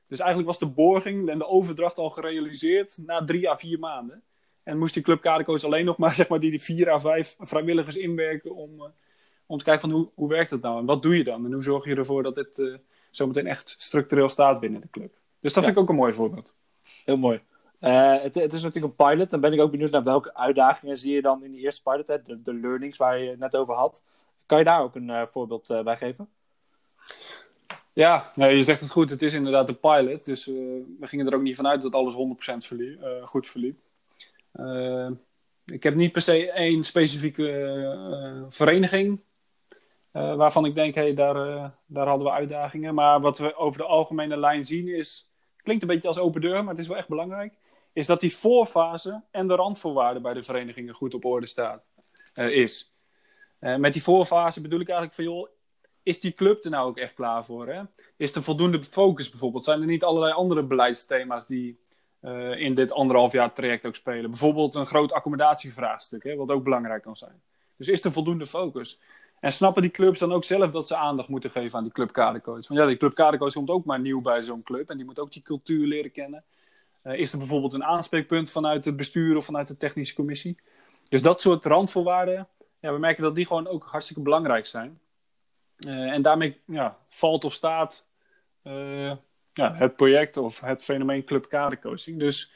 Dus 0.07 0.19
eigenlijk 0.19 0.49
was 0.49 0.59
de 0.59 0.67
borging 0.67 1.29
en 1.29 1.39
de 1.39 1.47
overdracht 1.47 1.99
al 1.99 2.09
gerealiseerd 2.09 2.99
na 3.07 3.25
drie 3.25 3.51
à 3.51 3.57
vier 3.57 3.79
maanden. 3.79 4.23
En 4.63 4.79
moest 4.79 4.95
die 4.95 5.03
clubkadercoach 5.03 5.65
alleen 5.65 5.85
nog 5.85 5.99
maar, 5.99 6.15
zeg 6.21 6.29
maar 6.29 6.41
die, 6.41 6.51
die 6.51 6.63
vier 6.63 6.91
à 6.91 6.99
vijf 6.99 7.35
vrijwilligers 7.39 7.97
inwerken 7.97 8.55
om, 8.55 8.75
uh, 8.75 8.85
om 9.47 9.59
te 9.59 9.65
kijken 9.65 9.89
van 9.89 9.99
hoe, 9.99 10.11
hoe 10.15 10.29
werkt 10.29 10.51
het 10.51 10.63
nou 10.63 10.79
en 10.79 10.87
wat 10.87 11.03
doe 11.03 11.17
je 11.17 11.25
dan? 11.25 11.45
En 11.45 11.53
hoe 11.53 11.63
zorg 11.63 11.85
je 11.85 11.95
ervoor 11.95 12.23
dat 12.23 12.35
dit 12.35 12.59
uh, 12.59 12.77
zometeen 13.11 13.47
echt 13.47 13.75
structureel 13.79 14.29
staat 14.29 14.61
binnen 14.61 14.81
de 14.81 14.91
club? 14.91 15.13
Dus 15.41 15.53
dat 15.53 15.65
ja. 15.65 15.69
vind 15.69 15.77
ik 15.77 15.83
ook 15.83 15.89
een 15.89 16.01
mooi 16.01 16.13
voorbeeld. 16.13 16.55
Heel 17.05 17.17
mooi. 17.17 17.41
Uh, 17.81 18.23
het, 18.23 18.35
het, 18.35 18.53
is 18.53 18.63
natuurlijk 18.63 18.99
een 18.99 19.07
pilot. 19.07 19.31
Dan 19.31 19.41
ben 19.41 19.53
ik 19.53 19.61
ook 19.61 19.71
benieuwd 19.71 19.91
naar 19.91 20.03
welke 20.03 20.35
uitdagingen 20.35 20.97
zie 20.97 21.15
je 21.15 21.23
dan 21.23 21.45
in 21.45 21.53
de 21.53 21.59
eerste 21.59 21.83
pilot. 21.83 22.07
Hè? 22.07 22.23
De, 22.23 22.43
de 22.43 22.55
learnings 22.55 22.97
waar 22.97 23.19
je 23.19 23.31
het 23.31 23.39
net 23.39 23.57
over 23.57 23.75
had. 23.75 24.03
Kan 24.51 24.59
je 24.59 24.65
daar 24.65 24.83
ook 24.83 24.95
een 24.95 25.09
uh, 25.09 25.27
voorbeeld 25.27 25.71
uh, 25.71 25.83
bij 25.83 25.97
geven? 25.97 26.29
Ja, 27.93 28.33
je 28.35 28.63
zegt 28.63 28.81
het 28.81 28.91
goed. 28.91 29.11
Het 29.11 29.23
is 29.23 29.33
inderdaad 29.33 29.69
een 29.69 29.81
pilot. 29.81 30.25
Dus 30.25 30.47
we 30.47 30.97
gingen 31.01 31.27
er 31.27 31.35
ook 31.35 31.43
niet 31.43 31.57
vanuit 31.57 31.83
dat 31.83 31.93
alles 31.93 32.15
100% 32.15 32.19
verliep, 32.57 33.21
goed 33.23 33.49
verliep. 33.49 33.79
ik 35.67 35.83
heb 35.83 35.95
niet 35.95 36.13
per 36.13 36.21
se 36.21 36.51
één 36.51 36.85
specifieke 36.85 38.47
vereniging 38.49 39.21
waarvan 40.13 40.65
ik 40.65 40.75
denk, 40.75 40.95
hey, 40.95 41.15
daar, 41.15 41.35
daar 41.87 42.07
hadden 42.07 42.27
we 42.27 42.33
uitdagingen. 42.33 42.95
Maar 42.95 43.21
wat 43.21 43.39
we 43.39 43.57
over 43.57 43.81
de 43.81 43.87
algemene 43.87 44.37
lijn 44.37 44.65
zien 44.65 44.89
is 44.89 45.31
klinkt 45.57 45.83
een 45.83 45.89
beetje 45.89 46.09
als 46.09 46.19
open 46.19 46.41
deur, 46.41 46.61
maar 46.61 46.75
het 46.75 46.83
is 46.83 46.89
wel 46.89 46.97
echt 46.97 47.09
belangrijk 47.09 47.53
is 47.93 48.07
dat 48.07 48.21
die 48.21 48.37
voorfase 48.37 49.23
en 49.31 49.49
de 49.49 49.55
randvoorwaarden 49.55 50.23
bij 50.23 50.35
de 50.35 50.43
verenigingen 50.43 50.95
goed 50.95 51.15
op 51.15 51.25
orde 51.25 51.47
staat, 51.47 51.83
is. 52.35 52.90
Uh, 53.61 53.77
met 53.77 53.93
die 53.93 54.03
voorfase 54.03 54.61
bedoel 54.61 54.81
ik 54.81 54.89
eigenlijk 54.89 55.17
van, 55.17 55.25
joh, 55.25 55.49
is 56.03 56.21
die 56.21 56.35
club 56.35 56.65
er 56.65 56.71
nou 56.71 56.89
ook 56.89 56.99
echt 56.99 57.15
klaar 57.15 57.45
voor? 57.45 57.69
Hè? 57.69 57.83
Is 58.17 58.35
er 58.35 58.43
voldoende 58.43 58.85
focus 58.85 59.31
bijvoorbeeld? 59.31 59.65
Zijn 59.65 59.81
er 59.81 59.87
niet 59.87 60.05
allerlei 60.05 60.33
andere 60.33 60.63
beleidsthema's 60.63 61.47
die 61.47 61.81
uh, 62.23 62.61
in 62.61 62.75
dit 62.75 62.93
anderhalf 62.93 63.33
jaar 63.33 63.53
traject 63.53 63.87
ook 63.87 63.95
spelen? 63.95 64.31
Bijvoorbeeld 64.31 64.75
een 64.75 64.87
groot 64.87 65.13
accommodatievraagstuk, 65.13 66.23
hè, 66.23 66.37
wat 66.37 66.51
ook 66.51 66.65
belangrijk 66.65 67.03
kan 67.03 67.17
zijn. 67.17 67.43
Dus 67.77 67.89
is 67.89 68.05
er 68.05 68.13
voldoende 68.13 68.47
focus? 68.47 69.01
En 69.41 69.53
snappen 69.53 69.83
die 69.83 69.91
clubs 69.91 70.19
dan 70.19 70.33
ook 70.33 70.45
zelf 70.45 70.71
dat 70.71 70.87
ze 70.87 70.97
aandacht 70.97 71.29
moeten 71.29 71.51
geven 71.51 71.79
aan 71.79 71.85
die 71.85 71.93
clubkadercoach? 71.93 72.69
Want 72.69 72.81
ja, 72.81 72.87
die 72.87 72.97
clubkadercoach 72.97 73.53
komt 73.53 73.71
ook 73.71 73.85
maar 73.85 74.01
nieuw 74.01 74.23
bij 74.23 74.43
zo'n 74.43 74.63
club 74.63 74.91
en 74.91 74.97
die 74.97 75.07
moet 75.07 75.19
ook 75.19 75.33
die 75.33 75.43
cultuur 75.43 75.87
leren 75.87 76.13
kennen. 76.13 76.45
Uh, 77.05 77.19
is 77.19 77.33
er 77.33 77.39
bijvoorbeeld 77.39 77.73
een 77.73 77.85
aanspreekpunt 77.85 78.51
vanuit 78.51 78.85
het 78.85 78.97
bestuur 78.97 79.37
of 79.37 79.45
vanuit 79.45 79.69
de 79.69 79.77
technische 79.77 80.15
commissie? 80.15 80.57
Dus 81.09 81.23
dat 81.23 81.41
soort 81.41 81.65
randvoorwaarden, 81.65 82.49
ja, 82.81 82.93
we 82.93 82.99
merken 82.99 83.23
dat 83.23 83.35
die 83.35 83.47
gewoon 83.47 83.67
ook 83.67 83.85
hartstikke 83.85 84.23
belangrijk 84.23 84.67
zijn. 84.67 85.01
Uh, 85.77 86.13
en 86.13 86.23
daarmee 86.23 86.61
ja, 86.65 86.99
valt 87.09 87.45
of 87.45 87.53
staat 87.53 88.07
uh, 88.65 89.17
ja, 89.53 89.75
het 89.75 89.97
project 89.97 90.37
of 90.37 90.61
het 90.61 90.83
fenomeen 90.83 91.25
clubkadercoaching. 91.25 92.19
Dus 92.19 92.53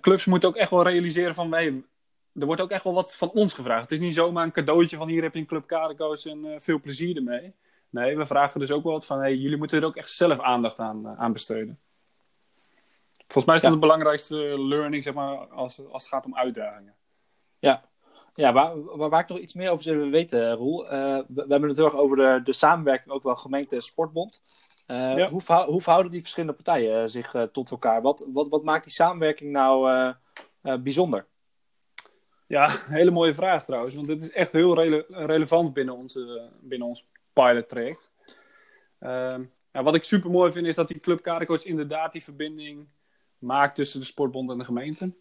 clubs 0.00 0.24
moeten 0.24 0.48
ook 0.48 0.56
echt 0.56 0.70
wel 0.70 0.88
realiseren 0.88 1.34
van... 1.34 1.52
Hey, 1.52 1.84
er 2.32 2.46
wordt 2.46 2.60
ook 2.60 2.70
echt 2.70 2.84
wel 2.84 2.94
wat 2.94 3.16
van 3.16 3.30
ons 3.30 3.54
gevraagd. 3.54 3.82
Het 3.82 3.92
is 3.92 3.98
niet 3.98 4.14
zomaar 4.14 4.44
een 4.44 4.52
cadeautje 4.52 4.96
van 4.96 5.08
hier 5.08 5.22
heb 5.22 5.34
je 5.34 5.40
een 5.40 5.46
clubkadercoach 5.46 6.24
en 6.24 6.56
veel 6.58 6.80
plezier 6.80 7.16
ermee. 7.16 7.54
Nee, 7.90 8.16
we 8.16 8.26
vragen 8.26 8.60
dus 8.60 8.70
ook 8.70 8.84
wel 8.84 8.92
wat 8.92 9.06
van... 9.06 9.18
Hey, 9.18 9.36
jullie 9.36 9.56
moeten 9.56 9.80
er 9.80 9.86
ook 9.86 9.96
echt 9.96 10.10
zelf 10.10 10.40
aandacht 10.40 10.78
aan, 10.78 11.08
aan 11.08 11.32
besteden. 11.32 11.78
Volgens 13.16 13.44
mij 13.44 13.54
is 13.54 13.62
dat 13.62 13.70
ja. 13.70 13.76
de 13.76 13.86
belangrijkste 13.86 14.36
learning, 14.60 15.02
zeg 15.02 15.14
maar, 15.14 15.36
als, 15.36 15.86
als 15.90 16.02
het 16.02 16.12
gaat 16.12 16.24
om 16.24 16.36
uitdagingen. 16.36 16.94
Ja, 17.58 17.84
ja 18.34 18.52
waar, 18.52 18.82
waar, 18.96 19.08
waar 19.10 19.20
ik 19.20 19.28
nog 19.28 19.38
iets 19.38 19.54
meer 19.54 19.70
over 19.70 19.84
zou 19.84 20.10
weten, 20.10 20.52
Roel. 20.52 20.84
Uh, 20.84 20.90
we, 20.90 21.24
we, 21.28 21.46
hebben 21.48 21.68
het 21.68 21.76
heel 21.76 21.86
erg 21.86 21.96
over 21.96 22.16
de, 22.16 22.40
de 22.44 22.52
samenwerking, 22.52 23.14
ook 23.14 23.22
wel 23.22 23.36
gemeente 23.36 23.80
Sportbond. 23.80 24.42
Uh, 24.86 25.16
ja. 25.16 25.28
hoe, 25.30 25.40
verhou, 25.40 25.70
hoe 25.70 25.82
verhouden 25.82 26.12
die 26.12 26.20
verschillende 26.20 26.56
partijen 26.56 27.02
uh, 27.02 27.08
zich 27.08 27.48
tot 27.52 27.70
elkaar? 27.70 28.02
Wat, 28.02 28.24
wat, 28.26 28.48
wat 28.48 28.64
maakt 28.64 28.84
die 28.84 28.92
samenwerking 28.92 29.52
nou 29.52 30.12
bijzonder? 30.80 31.26
Ja, 32.46 32.68
hele 32.98 33.10
mooie 33.10 33.34
vraag 33.34 33.64
trouwens. 33.64 33.94
Want 33.94 34.06
dit 34.06 34.22
is 34.22 34.30
echt 34.30 34.52
heel 34.52 34.74
rele 34.74 35.06
relevant 35.08 35.72
binnen, 35.72 35.96
onze, 35.96 36.50
binnen 36.60 36.88
ons 36.88 37.06
pilot 37.32 37.68
traject. 37.68 38.12
Ehm, 38.98 39.44
ja, 39.72 39.82
wat 39.82 39.94
ik 39.94 40.04
super 40.04 40.30
mooi 40.30 40.52
vind 40.52 40.66
is 40.66 40.74
dat 40.74 40.88
die 40.88 41.00
Club 41.00 41.26
inderdaad 41.64 42.12
die 42.12 42.24
verbinding 42.24 42.86
maakt 43.38 43.74
tussen 43.74 44.00
de 44.00 44.06
sportbond 44.06 44.50
en 44.50 44.58
de 44.58 44.64
gemeente. 44.64 45.12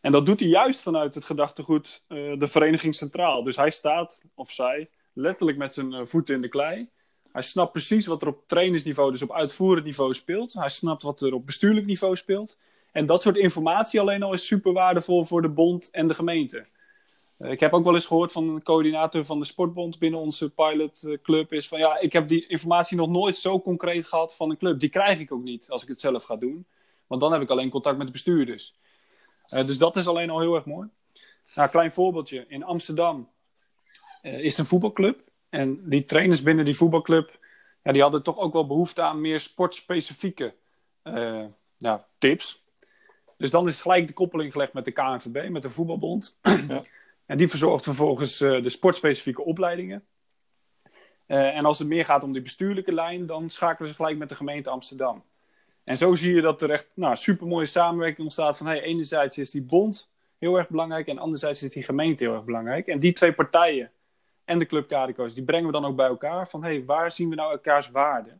En 0.00 0.12
dat 0.12 0.26
doet 0.26 0.40
hij 0.40 0.48
juist 0.48 0.82
vanuit 0.82 1.14
het 1.14 1.24
gedachtegoed 1.24 2.04
uh, 2.08 2.38
de 2.38 2.46
vereniging 2.46 2.94
centraal. 2.94 3.42
Dus 3.42 3.56
hij 3.56 3.70
staat, 3.70 4.22
of 4.34 4.50
zij, 4.50 4.88
letterlijk 5.12 5.58
met 5.58 5.74
zijn 5.74 5.92
uh, 5.92 6.00
voeten 6.04 6.34
in 6.34 6.42
de 6.42 6.48
klei. 6.48 6.88
Hij 7.32 7.42
snapt 7.42 7.72
precies 7.72 8.06
wat 8.06 8.22
er 8.22 8.28
op 8.28 8.42
trainersniveau, 8.46 9.10
dus 9.10 9.22
op 9.22 9.32
uitvoerend 9.32 9.84
niveau 9.84 10.14
speelt. 10.14 10.52
Hij 10.52 10.68
snapt 10.68 11.02
wat 11.02 11.20
er 11.20 11.34
op 11.34 11.46
bestuurlijk 11.46 11.86
niveau 11.86 12.16
speelt. 12.16 12.58
En 12.92 13.06
dat 13.06 13.22
soort 13.22 13.36
informatie 13.36 14.00
alleen 14.00 14.22
al 14.22 14.32
is 14.32 14.46
super 14.46 14.72
waardevol 14.72 15.24
voor 15.24 15.42
de 15.42 15.48
bond 15.48 15.90
en 15.90 16.08
de 16.08 16.14
gemeente. 16.14 16.64
Uh, 17.38 17.50
ik 17.50 17.60
heb 17.60 17.72
ook 17.72 17.84
wel 17.84 17.94
eens 17.94 18.06
gehoord 18.06 18.32
van 18.32 18.48
een 18.48 18.62
coördinator 18.62 19.24
van 19.24 19.38
de 19.38 19.44
sportbond 19.44 19.98
binnen 19.98 20.20
onze 20.20 20.50
pilotclub. 20.50 21.52
Is 21.52 21.68
van 21.68 21.78
ja, 21.78 21.98
ik 21.98 22.12
heb 22.12 22.28
die 22.28 22.46
informatie 22.46 22.96
nog 22.96 23.08
nooit 23.08 23.36
zo 23.36 23.60
concreet 23.60 24.06
gehad 24.06 24.34
van 24.34 24.50
een 24.50 24.56
club. 24.56 24.80
Die 24.80 24.88
krijg 24.88 25.18
ik 25.18 25.32
ook 25.32 25.42
niet 25.42 25.70
als 25.70 25.82
ik 25.82 25.88
het 25.88 26.00
zelf 26.00 26.24
ga 26.24 26.36
doen. 26.36 26.66
Want 27.06 27.20
dan 27.20 27.32
heb 27.32 27.40
ik 27.40 27.50
alleen 27.50 27.70
contact 27.70 27.96
met 27.98 28.06
de 28.06 28.12
bestuurders. 28.12 28.74
Uh, 29.50 29.66
dus 29.66 29.78
dat 29.78 29.96
is 29.96 30.06
alleen 30.06 30.30
al 30.30 30.40
heel 30.40 30.54
erg 30.54 30.64
mooi. 30.64 30.88
Nou, 31.54 31.68
klein 31.70 31.92
voorbeeldje. 31.92 32.44
In 32.48 32.64
Amsterdam 32.64 33.30
uh, 34.22 34.44
is 34.44 34.58
een 34.58 34.66
voetbalclub. 34.66 35.20
En 35.48 35.88
die 35.88 36.04
trainers 36.04 36.42
binnen 36.42 36.64
die 36.64 36.76
voetbalclub, 36.76 37.38
ja, 37.82 37.92
die 37.92 38.02
hadden 38.02 38.22
toch 38.22 38.38
ook 38.38 38.52
wel 38.52 38.66
behoefte 38.66 39.02
aan 39.02 39.20
meer 39.20 39.40
sportspecifieke 39.40 40.54
ja, 41.78 42.06
tips. 42.18 42.64
Dus 43.36 43.50
dan 43.50 43.68
is 43.68 43.80
gelijk 43.80 44.06
de 44.06 44.12
koppeling 44.12 44.52
gelegd 44.52 44.72
met 44.72 44.84
de 44.84 44.92
KNVB, 44.92 45.48
met 45.48 45.62
de 45.62 45.70
voetbalbond. 45.70 46.38
Ja. 46.68 46.82
En 47.26 47.38
die 47.38 47.48
verzorgt 47.48 47.84
vervolgens 47.84 48.38
de 48.38 48.68
sportspecifieke 48.68 49.44
opleidingen. 49.44 50.04
en 51.26 51.64
als 51.64 51.78
het 51.78 51.88
meer 51.88 52.04
gaat 52.04 52.22
om 52.22 52.32
die 52.32 52.42
bestuurlijke 52.42 52.94
lijn, 52.94 53.26
dan 53.26 53.50
schakelen 53.50 53.88
ze 53.88 53.94
gelijk 53.94 54.18
met 54.18 54.28
de 54.28 54.34
gemeente 54.34 54.70
Amsterdam. 54.70 55.24
En 55.88 55.96
zo 55.96 56.14
zie 56.14 56.34
je 56.34 56.40
dat 56.40 56.62
er 56.62 56.70
echt 56.70 56.90
nou, 56.94 57.16
super 57.16 57.46
mooie 57.46 57.66
samenwerking 57.66 58.20
ontstaat. 58.20 58.56
Van 58.56 58.66
hey, 58.66 58.82
enerzijds 58.82 59.38
is 59.38 59.50
die 59.50 59.62
bond 59.62 60.10
heel 60.38 60.56
erg 60.56 60.68
belangrijk 60.68 61.06
en 61.06 61.18
anderzijds 61.18 61.62
is 61.62 61.72
die 61.72 61.82
gemeente 61.82 62.24
heel 62.24 62.34
erg 62.34 62.44
belangrijk. 62.44 62.86
En 62.86 63.00
die 63.00 63.12
twee 63.12 63.32
partijen 63.32 63.90
en 64.44 64.58
de 64.58 64.66
Club 64.66 64.88
Carico's, 64.88 65.34
die 65.34 65.44
brengen 65.44 65.66
we 65.66 65.72
dan 65.72 65.84
ook 65.84 65.96
bij 65.96 66.06
elkaar. 66.06 66.48
Van 66.48 66.62
hey, 66.62 66.84
waar 66.84 67.12
zien 67.12 67.28
we 67.28 67.34
nou 67.34 67.52
elkaars 67.52 67.90
waarde? 67.90 68.38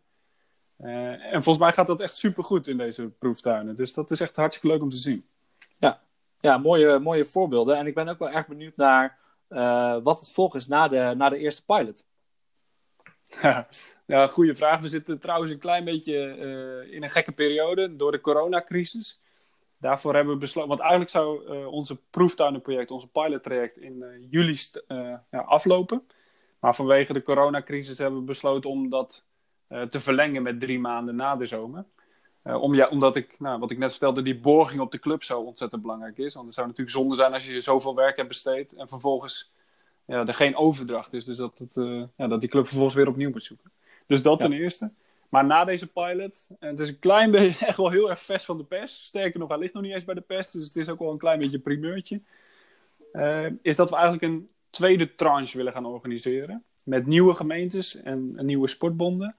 Uh, 0.81 1.25
en 1.25 1.43
volgens 1.43 1.59
mij 1.59 1.73
gaat 1.73 1.87
dat 1.87 2.01
echt 2.01 2.17
super 2.17 2.43
goed 2.43 2.69
in 2.69 2.77
deze 2.77 3.09
proeftuinen. 3.09 3.77
Dus 3.77 3.95
dat 3.95 4.11
is 4.11 4.21
echt 4.21 4.37
hartstikke 4.37 4.75
leuk 4.75 4.83
om 4.83 4.91
te 4.91 4.97
zien. 4.97 5.27
Ja, 5.79 6.01
ja 6.41 6.59
mooie, 6.59 6.99
mooie 6.99 7.25
voorbeelden. 7.25 7.77
En 7.77 7.87
ik 7.87 7.95
ben 7.95 8.09
ook 8.09 8.19
wel 8.19 8.31
erg 8.31 8.47
benieuwd 8.47 8.77
naar 8.77 9.19
uh, 9.49 9.97
wat 10.03 10.21
het 10.21 10.31
volg 10.31 10.55
is 10.55 10.67
na 10.67 10.89
de, 10.89 11.15
na 11.17 11.29
de 11.29 11.39
eerste 11.39 11.65
pilot. 11.65 12.07
Ja, 14.09 14.27
goede 14.27 14.55
vraag. 14.55 14.81
We 14.81 14.89
zitten 14.89 15.19
trouwens 15.19 15.53
een 15.53 15.59
klein 15.59 15.85
beetje 15.85 16.37
uh, 16.37 16.95
in 16.95 17.03
een 17.03 17.11
gekke 17.11 17.33
periode 17.33 17.97
door 17.97 18.13
de 18.13 18.21
coronacrisis. 18.21 19.21
Daarvoor 19.79 20.15
hebben 20.15 20.35
we 20.35 20.41
besloten, 20.41 20.69
want 20.69 20.81
eigenlijk 20.81 21.11
zou 21.11 21.49
uh, 21.49 21.67
onze 21.67 21.97
proeftuinenproject, 22.11 22.91
onze 22.91 23.07
pilottraject 23.07 23.77
in 23.77 23.97
uh, 23.97 24.27
juli 24.31 24.59
ja, 25.31 25.39
aflopen. 25.39 26.07
Maar 26.59 26.75
vanwege 26.75 27.13
de 27.13 27.23
coronacrisis 27.23 27.99
hebben 27.99 28.19
we 28.19 28.25
besloten 28.25 28.71
om 28.71 28.91
dat 28.91 29.27
te 29.91 30.01
verlengen 30.01 30.43
met 30.43 30.61
drie 30.61 30.79
maanden 30.79 31.17
na 31.17 31.37
de 31.37 31.45
zomer. 31.45 31.85
om, 32.43 32.75
ja, 32.75 32.89
omdat 32.89 33.17
ik, 33.17 33.35
nou, 33.39 33.59
wat 33.59 33.71
ik 33.71 33.79
net 33.79 33.91
vertelde, 33.91 34.23
die 34.23 34.39
borging 34.39 34.81
op 34.81 34.91
de 34.91 34.99
club 34.99 35.23
zo 35.23 35.41
ontzettend 35.41 35.83
belangrijk 35.83 36.19
is. 36.19 36.35
Want 36.35 36.47
het 36.47 36.55
zou 36.55 36.67
natuurlijk 36.67 36.97
zonde 36.97 37.15
zijn 37.15 37.33
als 37.33 37.47
je 37.47 37.61
zoveel 37.61 37.95
werk 37.95 38.17
hebt 38.17 38.29
besteed 38.29 38.73
en 38.73 38.89
vervolgens 38.89 39.53
ja, 40.05 40.27
er 40.27 40.35
geen 40.35 40.57
overdracht 40.57 41.13
is. 41.13 41.25
Dus 41.25 41.37
dat, 41.37 41.59
het, 41.59 41.75
ja, 42.17 42.29
dat 42.29 42.41
die 42.41 42.49
club 42.49 42.67
vervolgens 42.67 42.97
weer 42.97 43.09
opnieuw 43.09 43.31
moet 43.31 43.45
zoeken. 43.45 43.71
Dus 44.09 44.23
dat 44.23 44.41
ten 44.41 44.53
eerste. 44.53 44.91
Maar 45.29 45.45
na 45.45 45.65
deze 45.65 45.87
pilot, 45.87 46.49
en 46.59 46.69
het 46.69 46.79
is 46.79 46.89
een 46.89 46.99
klein 46.99 47.31
beetje, 47.37 47.67
echt 47.67 47.77
wel 47.77 47.91
heel 47.91 48.11
erg 48.11 48.21
vers 48.21 48.45
van 48.45 48.59
de 48.59 48.65
pers. 48.65 49.05
Sterker 49.05 49.41
nog, 49.41 49.49
hij 49.49 49.59
ligt 49.59 49.73
nog 49.75 49.83
niet 49.83 49.93
eens 49.93 50.05
bij 50.05 50.15
de 50.15 50.21
pers, 50.21 50.51
dus 50.51 50.67
het 50.67 50.77
is 50.77 50.89
ook 50.89 50.99
wel 50.99 51.11
een 51.11 51.19
klein 51.19 51.39
beetje 51.39 51.59
primeurtje. 51.59 52.21
Uh, 53.13 53.47
is 53.63 53.77
dat 53.77 53.91
we 53.91 53.97
eigenlijk 53.97 54.25
een 54.25 54.49
tweede 54.71 55.15
tranche 55.15 55.57
willen 55.57 55.73
gaan 55.73 55.87
organiseren. 55.87 56.65
Met 56.83 57.07
nieuwe 57.07 57.35
gemeentes 57.35 58.03
en, 58.03 58.47
nieuwe 58.47 58.69
sportbonden. 58.69 59.35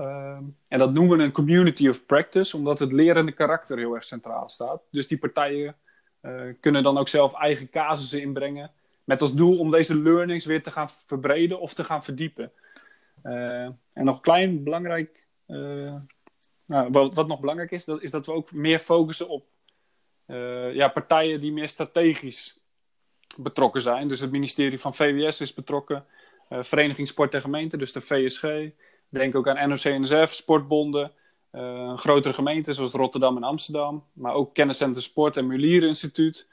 Uh, 0.00 0.38
en 0.68 0.78
dat 0.78 0.92
noemen 0.92 1.18
we 1.18 1.24
een 1.24 1.32
community 1.32 1.88
of 1.88 2.06
practice, 2.06 2.56
omdat 2.56 2.78
het 2.78 2.92
lerende 2.92 3.32
karakter 3.32 3.78
heel 3.78 3.94
erg 3.94 4.04
centraal 4.04 4.48
staat. 4.48 4.82
Dus 4.90 5.08
die 5.08 5.18
partijen 5.18 5.76
uh, 6.22 6.40
kunnen 6.60 6.82
dan 6.82 6.98
ook 6.98 7.08
zelf 7.08 7.34
eigen 7.34 7.70
casussen 7.70 8.20
inbrengen. 8.20 8.70
Met 9.04 9.22
als 9.22 9.34
doel 9.34 9.58
om 9.58 9.70
deze 9.70 10.02
learnings 10.02 10.44
weer 10.44 10.62
te 10.62 10.70
gaan 10.70 10.88
verbreden 11.06 11.60
of 11.60 11.74
te 11.74 11.84
gaan 11.84 12.04
verdiepen. 12.04 12.52
Eh, 13.26 13.64
en 13.92 14.04
nog 14.04 14.20
klein 14.20 14.62
belangrijk, 14.62 15.26
eh, 15.46 15.94
nou, 16.64 16.90
wat, 16.90 17.14
wat, 17.14 17.26
nog 17.26 17.40
belangrijk 17.40 17.70
is, 17.70 17.84
dat, 17.84 18.02
is 18.02 18.10
dat 18.10 18.26
we 18.26 18.32
ook 18.32 18.52
meer 18.52 18.78
focussen 18.78 19.28
op 19.28 19.46
eh, 20.26 20.74
ja, 20.74 20.88
partijen 20.88 21.40
die 21.40 21.52
meer 21.52 21.68
strategisch 21.68 22.60
betrokken 23.36 23.82
zijn. 23.82 24.08
Dus 24.08 24.20
het 24.20 24.30
ministerie 24.30 24.80
van 24.80 24.94
VWS 24.94 25.40
is 25.40 25.54
betrokken, 25.54 26.04
Vereniging 26.48 27.08
Sport 27.08 27.34
en 27.34 27.40
Gemeente, 27.40 27.76
dus 27.76 27.92
de 27.92 28.00
VSG. 28.00 28.46
Denk 29.08 29.34
ook 29.34 29.48
aan 29.48 29.68
NOC-NSF, 29.68 30.32
sportbonden, 30.32 31.12
grotere 31.94 32.34
gemeenten 32.34 32.74
zoals 32.74 32.92
Rotterdam 32.92 33.36
en 33.36 33.42
Amsterdam. 33.42 34.04
Maar 34.12 34.34
ook 34.34 34.54
Kenniscentrum 34.54 35.02
Sport 35.02 35.36
en 35.36 35.46
Mulier 35.46 35.82
Instituut. 35.82 36.46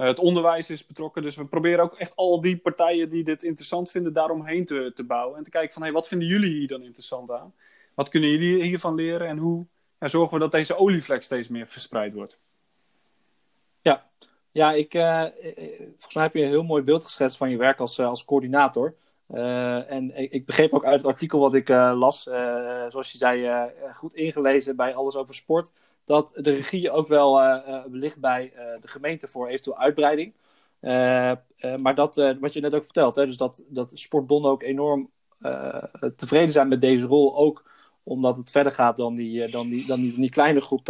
Eh, 0.00 0.06
het 0.06 0.18
onderwijs 0.18 0.70
is 0.70 0.86
betrokken. 0.86 1.22
Dus 1.22 1.36
we 1.36 1.44
proberen 1.44 1.84
ook 1.84 1.94
echt 1.94 2.16
al 2.16 2.40
die 2.40 2.58
partijen 2.58 3.10
die 3.10 3.24
dit 3.24 3.42
interessant 3.42 3.90
vinden, 3.90 4.12
daaromheen 4.12 4.64
te, 4.64 4.92
te 4.94 5.04
bouwen. 5.04 5.38
En 5.38 5.44
te 5.44 5.50
kijken 5.50 5.72
van, 5.72 5.82
hey, 5.82 5.92
wat 5.92 6.08
vinden 6.08 6.28
jullie 6.28 6.50
hier 6.50 6.68
dan 6.68 6.82
interessant 6.82 7.30
aan? 7.30 7.54
Wat 7.94 8.08
kunnen 8.08 8.30
jullie 8.30 8.62
hiervan 8.62 8.94
leren? 8.94 9.28
En 9.28 9.38
hoe 9.38 9.66
ja, 9.98 10.08
zorgen 10.08 10.34
we 10.34 10.40
dat 10.40 10.52
deze 10.52 10.76
olievlek 10.76 11.22
steeds 11.22 11.48
meer 11.48 11.66
verspreid 11.66 12.14
wordt? 12.14 12.38
Ja, 13.80 14.10
ja 14.50 14.72
ik, 14.72 14.94
uh, 14.94 15.24
volgens 15.88 16.14
mij 16.14 16.22
heb 16.22 16.34
je 16.34 16.42
een 16.42 16.48
heel 16.48 16.62
mooi 16.62 16.82
beeld 16.82 17.04
geschetst 17.04 17.36
van 17.36 17.50
je 17.50 17.56
werk 17.56 17.78
als, 17.78 18.00
als 18.00 18.24
coördinator. 18.24 18.94
En 19.26 20.16
ik, 20.16 20.32
ik, 20.32 20.46
begreep 20.46 20.72
ook 20.72 20.84
uit 20.84 21.02
het 21.02 21.10
artikel 21.12 21.40
wat 21.40 21.54
ik 21.54 21.68
las, 21.68 22.22
zoals 22.88 23.10
je 23.10 23.18
zei, 23.18 23.70
goed 23.94 24.14
ingelezen 24.14 24.76
bij 24.76 24.94
alles 24.94 25.16
over 25.16 25.34
sport 25.34 25.72
dat 26.10 26.32
de 26.34 26.50
regie 26.50 26.90
ook 26.90 27.08
wel 27.08 27.42
uh, 27.42 27.78
ligt 27.90 28.20
bij 28.20 28.52
uh, 28.54 28.62
de 28.80 28.88
gemeente 28.88 29.28
voor 29.28 29.48
eventueel 29.48 29.78
uitbreiding. 29.78 30.32
maar 31.80 31.94
dat, 31.94 32.36
wat 32.40 32.52
je 32.52 32.60
net 32.60 32.74
ook 32.74 32.84
vertelt, 32.84 33.16
hè, 33.16 33.26
dus 33.26 33.36
dat, 33.36 33.62
dat 33.68 33.90
sportbonden 33.94 34.50
ook 34.50 34.62
enorm 34.62 35.10
tevreden 36.16 36.52
zijn 36.52 36.68
met 36.68 36.80
deze 36.80 37.06
rol. 37.06 37.36
Ook 37.36 37.70
omdat 38.02 38.36
het 38.36 38.50
verder 38.50 38.72
gaat 38.72 38.96
dan 38.96 39.14
die, 39.14 39.50
dan 39.50 39.68
die, 39.68 39.86
dan 39.86 40.00
die, 40.00 40.20
die 40.20 40.30
kleine 40.30 40.60
groep 40.60 40.86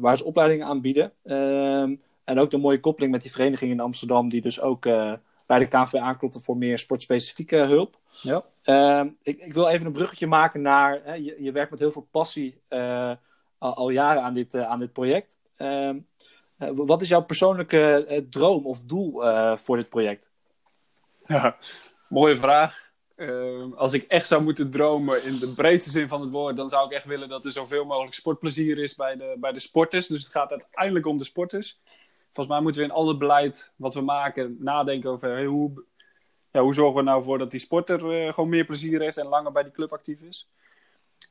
waar 0.00 0.16
ze 0.16 0.24
opleidingen 0.24 0.66
aanbieden. 0.66 1.12
Ehm, 1.22 1.94
en 2.24 2.38
ook 2.38 2.50
de 2.50 2.58
mooie 2.58 2.80
koppeling 2.80 3.12
met 3.12 3.22
die 3.22 3.32
vereniging 3.32 3.70
in 3.70 3.80
Amsterdam, 3.80 4.28
die 4.28 4.40
dus 4.40 4.60
ook 4.60 4.82
bij 5.46 5.58
de 5.58 5.66
KNV 5.66 5.94
aanklopte 5.94 6.40
voor 6.40 6.56
meer 6.56 6.78
sportspecifieke 6.78 7.56
hulp. 7.56 7.98
Ja. 8.20 8.44
Ehm, 8.62 9.08
ik, 9.22 9.38
ik, 9.38 9.54
wil 9.54 9.68
even 9.68 9.86
een 9.86 9.92
bruggetje 9.92 10.26
maken 10.26 10.62
naar, 10.62 11.00
hè, 11.04 11.14
je, 11.14 11.36
je 11.42 11.52
werkt 11.52 11.70
met 11.70 11.80
heel 11.80 11.92
veel 11.92 12.08
passie 12.10 12.60
al, 13.58 13.90
jaren 13.90 14.22
aan 14.22 14.34
dit, 14.34 14.54
uh, 14.54 14.68
aan 14.68 14.78
dit 14.78 14.92
project. 14.92 15.36
Ehm, 15.56 15.98
eh, 16.58 16.70
wat 16.74 17.02
is 17.02 17.08
jouw 17.08 17.22
persoonlijke 17.22 18.06
eh, 18.06 18.22
droom 18.30 18.66
of 18.66 18.82
doel 18.82 19.22
voor 19.56 19.76
dit 19.76 19.88
project? 19.88 20.30
Ja, 21.26 21.56
mooie 22.08 22.36
vraag. 22.36 22.92
Ehm, 23.16 23.72
als 23.72 23.92
ik 23.92 24.04
echt 24.08 24.26
zou 24.26 24.42
moeten 24.42 24.70
dromen 24.70 25.24
in 25.24 25.36
de 25.38 25.54
breedste 25.54 25.90
zin 25.90 26.08
van 26.08 26.20
het 26.20 26.30
woord, 26.30 26.56
dan 26.56 26.68
zou 26.68 26.86
ik 26.86 26.92
echt 26.92 27.04
willen 27.04 27.28
dat 27.28 27.44
er 27.44 27.52
zoveel 27.52 27.84
mogelijk 27.84 28.14
sportplezier 28.14 28.78
is 28.78 28.94
bij 28.94 29.16
de, 29.16 29.36
bij 29.38 29.52
de 29.52 29.58
sporters. 29.58 30.06
Dus 30.06 30.22
het 30.22 30.32
gaat 30.32 30.50
uiteindelijk 30.50 31.06
om 31.06 31.18
de 31.18 31.24
sporters. 31.24 31.80
Volgens 32.24 32.56
mij 32.56 32.60
moeten 32.60 32.80
we 32.80 32.88
in 32.88 32.94
al 32.94 33.08
het 33.08 33.18
beleid 33.18 33.72
wat 33.76 33.94
we 33.94 34.00
maken 34.00 34.56
nadenken 34.58 35.10
over 35.10 35.44
hoe, 35.44 35.84
ja, 36.50 36.60
hoe 36.60 36.74
zorgen 36.74 36.96
we 36.96 37.02
nou 37.02 37.22
voor 37.22 37.38
dat 37.38 37.50
die 37.50 37.60
sporter 37.60 37.98
gewoon 38.32 38.48
meer 38.48 38.64
plezier 38.64 39.00
heeft 39.00 39.16
en 39.16 39.26
langer 39.26 39.52
bij 39.52 39.62
die 39.62 39.72
club 39.72 39.92
actief 39.92 40.22
is. 40.22 40.48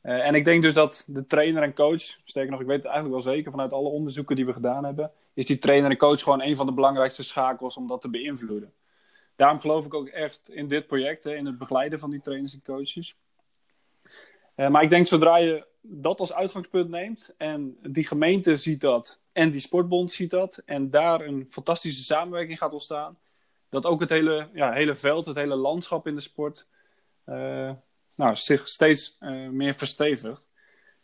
Uh, 0.05 0.27
en 0.27 0.35
ik 0.35 0.45
denk 0.45 0.61
dus 0.61 0.73
dat 0.73 1.03
de 1.07 1.27
trainer 1.27 1.63
en 1.63 1.73
coach, 1.73 2.01
sterker 2.23 2.51
nog, 2.51 2.61
ik 2.61 2.67
weet 2.67 2.83
het 2.83 2.85
eigenlijk 2.85 3.23
wel 3.23 3.33
zeker 3.33 3.51
vanuit 3.51 3.73
alle 3.73 3.89
onderzoeken 3.89 4.35
die 4.35 4.45
we 4.45 4.53
gedaan 4.53 4.83
hebben, 4.83 5.11
is 5.33 5.45
die 5.45 5.57
trainer 5.57 5.91
en 5.91 5.97
coach 5.97 6.21
gewoon 6.21 6.41
een 6.41 6.55
van 6.55 6.65
de 6.65 6.71
belangrijkste 6.71 7.23
schakels 7.23 7.77
om 7.77 7.87
dat 7.87 8.01
te 8.01 8.09
beïnvloeden. 8.09 8.73
Daarom 9.35 9.59
geloof 9.59 9.85
ik 9.85 9.93
ook 9.93 10.07
echt 10.07 10.49
in 10.49 10.67
dit 10.67 10.87
project, 10.87 11.23
hè, 11.23 11.35
in 11.35 11.45
het 11.45 11.57
begeleiden 11.57 11.99
van 11.99 12.09
die 12.09 12.21
trainers 12.21 12.53
en 12.53 12.61
coaches. 12.65 13.15
Uh, 14.55 14.69
maar 14.69 14.83
ik 14.83 14.89
denk 14.89 15.07
zodra 15.07 15.37
je 15.37 15.65
dat 15.81 16.19
als 16.19 16.33
uitgangspunt 16.33 16.89
neemt 16.89 17.33
en 17.37 17.77
die 17.81 18.07
gemeente 18.07 18.55
ziet 18.55 18.81
dat 18.81 19.19
en 19.31 19.51
die 19.51 19.59
sportbond 19.59 20.11
ziet 20.11 20.31
dat 20.31 20.61
en 20.65 20.89
daar 20.89 21.21
een 21.21 21.47
fantastische 21.49 22.03
samenwerking 22.03 22.57
gaat 22.57 22.73
ontstaan, 22.73 23.17
dat 23.69 23.85
ook 23.85 23.99
het 23.99 24.09
hele, 24.09 24.47
ja, 24.53 24.71
hele 24.71 24.95
veld, 24.95 25.25
het 25.25 25.35
hele 25.35 25.55
landschap 25.55 26.07
in 26.07 26.15
de 26.15 26.21
sport 26.21 26.67
uh, 27.25 27.71
nou, 28.15 28.35
zich 28.35 28.67
steeds 28.67 29.17
uh, 29.19 29.49
meer 29.49 29.73
verstevigt. 29.73 30.49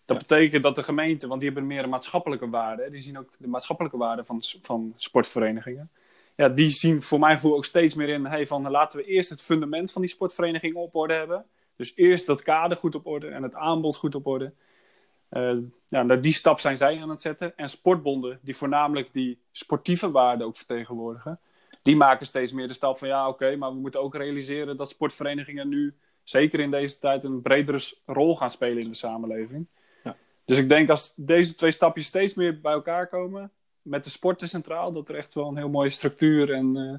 Dat 0.05 0.17
betekent 0.17 0.63
dat 0.63 0.75
de 0.75 0.83
gemeente, 0.83 1.27
want 1.27 1.41
die 1.41 1.49
hebben 1.49 1.67
meer 1.67 1.83
een 1.83 1.89
maatschappelijke 1.89 2.49
waarde, 2.49 2.89
die 2.89 3.01
zien 3.01 3.17
ook 3.17 3.29
de 3.37 3.47
maatschappelijke 3.47 3.97
waarde 3.97 4.25
van, 4.25 4.43
van 4.61 4.93
sportverenigingen. 4.95 5.91
Ja, 6.35 6.49
die 6.49 6.69
zien 6.69 7.01
voor 7.01 7.19
mijn 7.19 7.35
gevoel 7.35 7.55
ook 7.55 7.65
steeds 7.65 7.95
meer 7.95 8.09
in, 8.09 8.25
hey, 8.25 8.47
van 8.47 8.69
laten 8.69 8.99
we 8.99 9.05
eerst 9.05 9.29
het 9.29 9.41
fundament 9.41 9.91
van 9.91 10.01
die 10.01 10.09
sportvereniging 10.09 10.75
op 10.75 10.95
orde 10.95 11.13
hebben. 11.13 11.45
Dus 11.75 11.95
eerst 11.95 12.25
dat 12.25 12.41
kader 12.41 12.77
goed 12.77 12.95
op 12.95 13.05
orde 13.05 13.27
en 13.27 13.43
het 13.43 13.55
aanbod 13.55 13.95
goed 13.95 14.15
op 14.15 14.27
orde. 14.27 14.53
Uh, 15.31 15.57
ja, 15.87 16.03
nou, 16.03 16.19
die 16.19 16.33
stap 16.33 16.59
zijn 16.59 16.77
zij 16.77 17.01
aan 17.01 17.09
het 17.09 17.21
zetten. 17.21 17.57
En 17.57 17.69
sportbonden, 17.69 18.39
die 18.41 18.55
voornamelijk 18.55 19.13
die 19.13 19.39
sportieve 19.51 20.11
waarde 20.11 20.43
ook 20.43 20.57
vertegenwoordigen, 20.57 21.39
die 21.81 21.95
maken 21.95 22.25
steeds 22.25 22.51
meer 22.51 22.67
de 22.67 22.73
stap 22.73 22.97
van 22.97 23.07
ja, 23.07 23.27
oké, 23.27 23.55
maar 23.55 23.69
we 23.69 23.79
moeten 23.79 24.01
ook 24.01 24.15
realiseren 24.15 24.77
dat 24.77 24.89
sportverenigingen 24.89 25.69
nu 25.69 25.95
zeker 26.31 26.59
in 26.59 26.71
deze 26.71 26.99
tijd 26.99 27.23
een 27.23 27.41
bredere 27.41 27.79
rol 28.05 28.35
gaan 28.35 28.49
spelen 28.49 28.83
in 28.83 28.89
de 28.89 28.95
samenleving. 28.95 29.67
Ja. 30.03 30.15
Dus 30.45 30.57
ik 30.57 30.69
denk 30.69 30.89
als 30.89 31.13
deze 31.15 31.55
twee 31.55 31.71
stapjes 31.71 32.05
steeds 32.05 32.33
meer 32.33 32.61
bij 32.61 32.73
elkaar 32.73 33.07
komen, 33.07 33.51
met 33.81 34.03
de 34.03 34.09
sporten 34.09 34.49
centraal, 34.49 34.91
dat 34.91 35.09
er 35.09 35.15
echt 35.15 35.33
wel 35.33 35.47
een 35.47 35.57
heel 35.57 35.69
mooie 35.69 35.89
structuur 35.89 36.53
en 36.53 36.75
uh, 36.75 36.97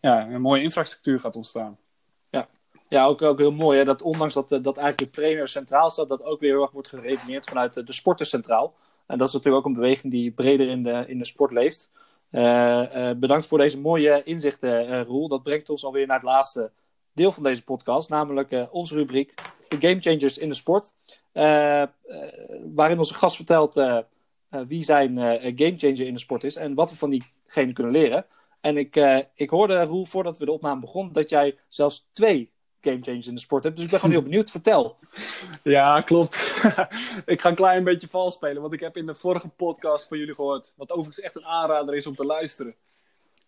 ja, 0.00 0.28
een 0.28 0.40
mooie 0.40 0.62
infrastructuur 0.62 1.20
gaat 1.20 1.36
ontstaan. 1.36 1.78
Ja, 2.30 2.48
ja 2.88 3.04
ook, 3.04 3.22
ook 3.22 3.38
heel 3.38 3.52
mooi 3.52 3.78
hè, 3.78 3.84
dat 3.84 4.02
ondanks 4.02 4.34
dat, 4.34 4.48
dat 4.48 4.76
eigenlijk 4.76 4.98
de 4.98 5.20
trainer 5.20 5.48
centraal 5.48 5.90
staat, 5.90 6.08
dat 6.08 6.24
ook 6.24 6.40
weer 6.40 6.52
heel 6.52 6.62
erg 6.62 6.72
wordt 6.72 6.88
geredeneerd 6.88 7.46
vanuit 7.46 7.74
de, 7.74 7.84
de 7.84 7.92
sporten 7.92 8.26
centraal. 8.26 8.74
En 9.06 9.18
dat 9.18 9.28
is 9.28 9.34
natuurlijk 9.34 9.64
ook 9.64 9.70
een 9.70 9.80
beweging 9.80 10.12
die 10.12 10.30
breder 10.30 10.68
in 10.68 10.82
de, 10.82 11.04
in 11.06 11.18
de 11.18 11.24
sport 11.24 11.52
leeft. 11.52 11.90
Uh, 12.30 12.42
uh, 12.94 13.10
bedankt 13.16 13.46
voor 13.46 13.58
deze 13.58 13.80
mooie 13.80 14.22
inzichten, 14.22 15.04
Roel. 15.04 15.28
Dat 15.28 15.42
brengt 15.42 15.70
ons 15.70 15.84
alweer 15.84 16.06
naar 16.06 16.16
het 16.16 16.26
laatste 16.26 16.70
deel 17.12 17.32
van 17.32 17.42
deze 17.42 17.64
podcast, 17.64 18.08
namelijk 18.08 18.66
onze 18.70 18.94
rubriek 18.94 19.34
de 19.68 19.88
Game 19.88 20.00
Changers 20.00 20.38
in 20.38 20.48
de 20.48 20.54
sport. 20.54 20.92
waarin 22.74 22.98
onze 22.98 23.14
gast 23.14 23.36
vertelt 23.36 23.74
wie 24.48 24.82
zijn 24.82 25.18
game 25.56 25.76
changer 25.76 26.06
in 26.06 26.14
de 26.14 26.20
sport 26.20 26.44
is 26.44 26.56
en 26.56 26.74
wat 26.74 26.90
we 26.90 26.96
van 26.96 27.10
diegene 27.10 27.72
kunnen 27.72 27.92
leren. 27.92 28.26
En 28.60 28.76
ik, 28.76 28.96
ik 29.34 29.50
hoorde, 29.50 29.82
Roel, 29.82 30.04
voordat 30.04 30.38
we 30.38 30.44
de 30.44 30.52
opname 30.52 30.80
begonnen, 30.80 31.12
dat 31.12 31.30
jij 31.30 31.58
zelfs 31.68 32.08
twee 32.12 32.52
game 32.82 33.02
changers 33.02 33.26
in 33.26 33.34
de 33.34 33.40
sport 33.40 33.62
hebt. 33.62 33.74
Dus 33.74 33.84
ik 33.84 33.90
ben 33.90 34.00
gewoon 34.00 34.14
heel 34.14 34.24
benieuwd. 34.24 34.50
Vertel. 34.50 34.96
Ja, 35.62 36.00
klopt. 36.00 36.36
ik 37.26 37.40
ga 37.40 37.48
een 37.48 37.54
klein 37.54 37.84
beetje 37.84 38.08
vals 38.08 38.34
spelen. 38.34 38.62
Want 38.62 38.74
ik 38.74 38.80
heb 38.80 38.96
in 38.96 39.06
de 39.06 39.14
vorige 39.14 39.48
podcast 39.48 40.08
van 40.08 40.18
jullie 40.18 40.34
gehoord. 40.34 40.72
Wat 40.76 40.90
overigens 40.90 41.20
echt 41.20 41.36
een 41.36 41.46
aanrader 41.46 41.94
is 41.94 42.06
om 42.06 42.14
te 42.14 42.24
luisteren. 42.24 42.74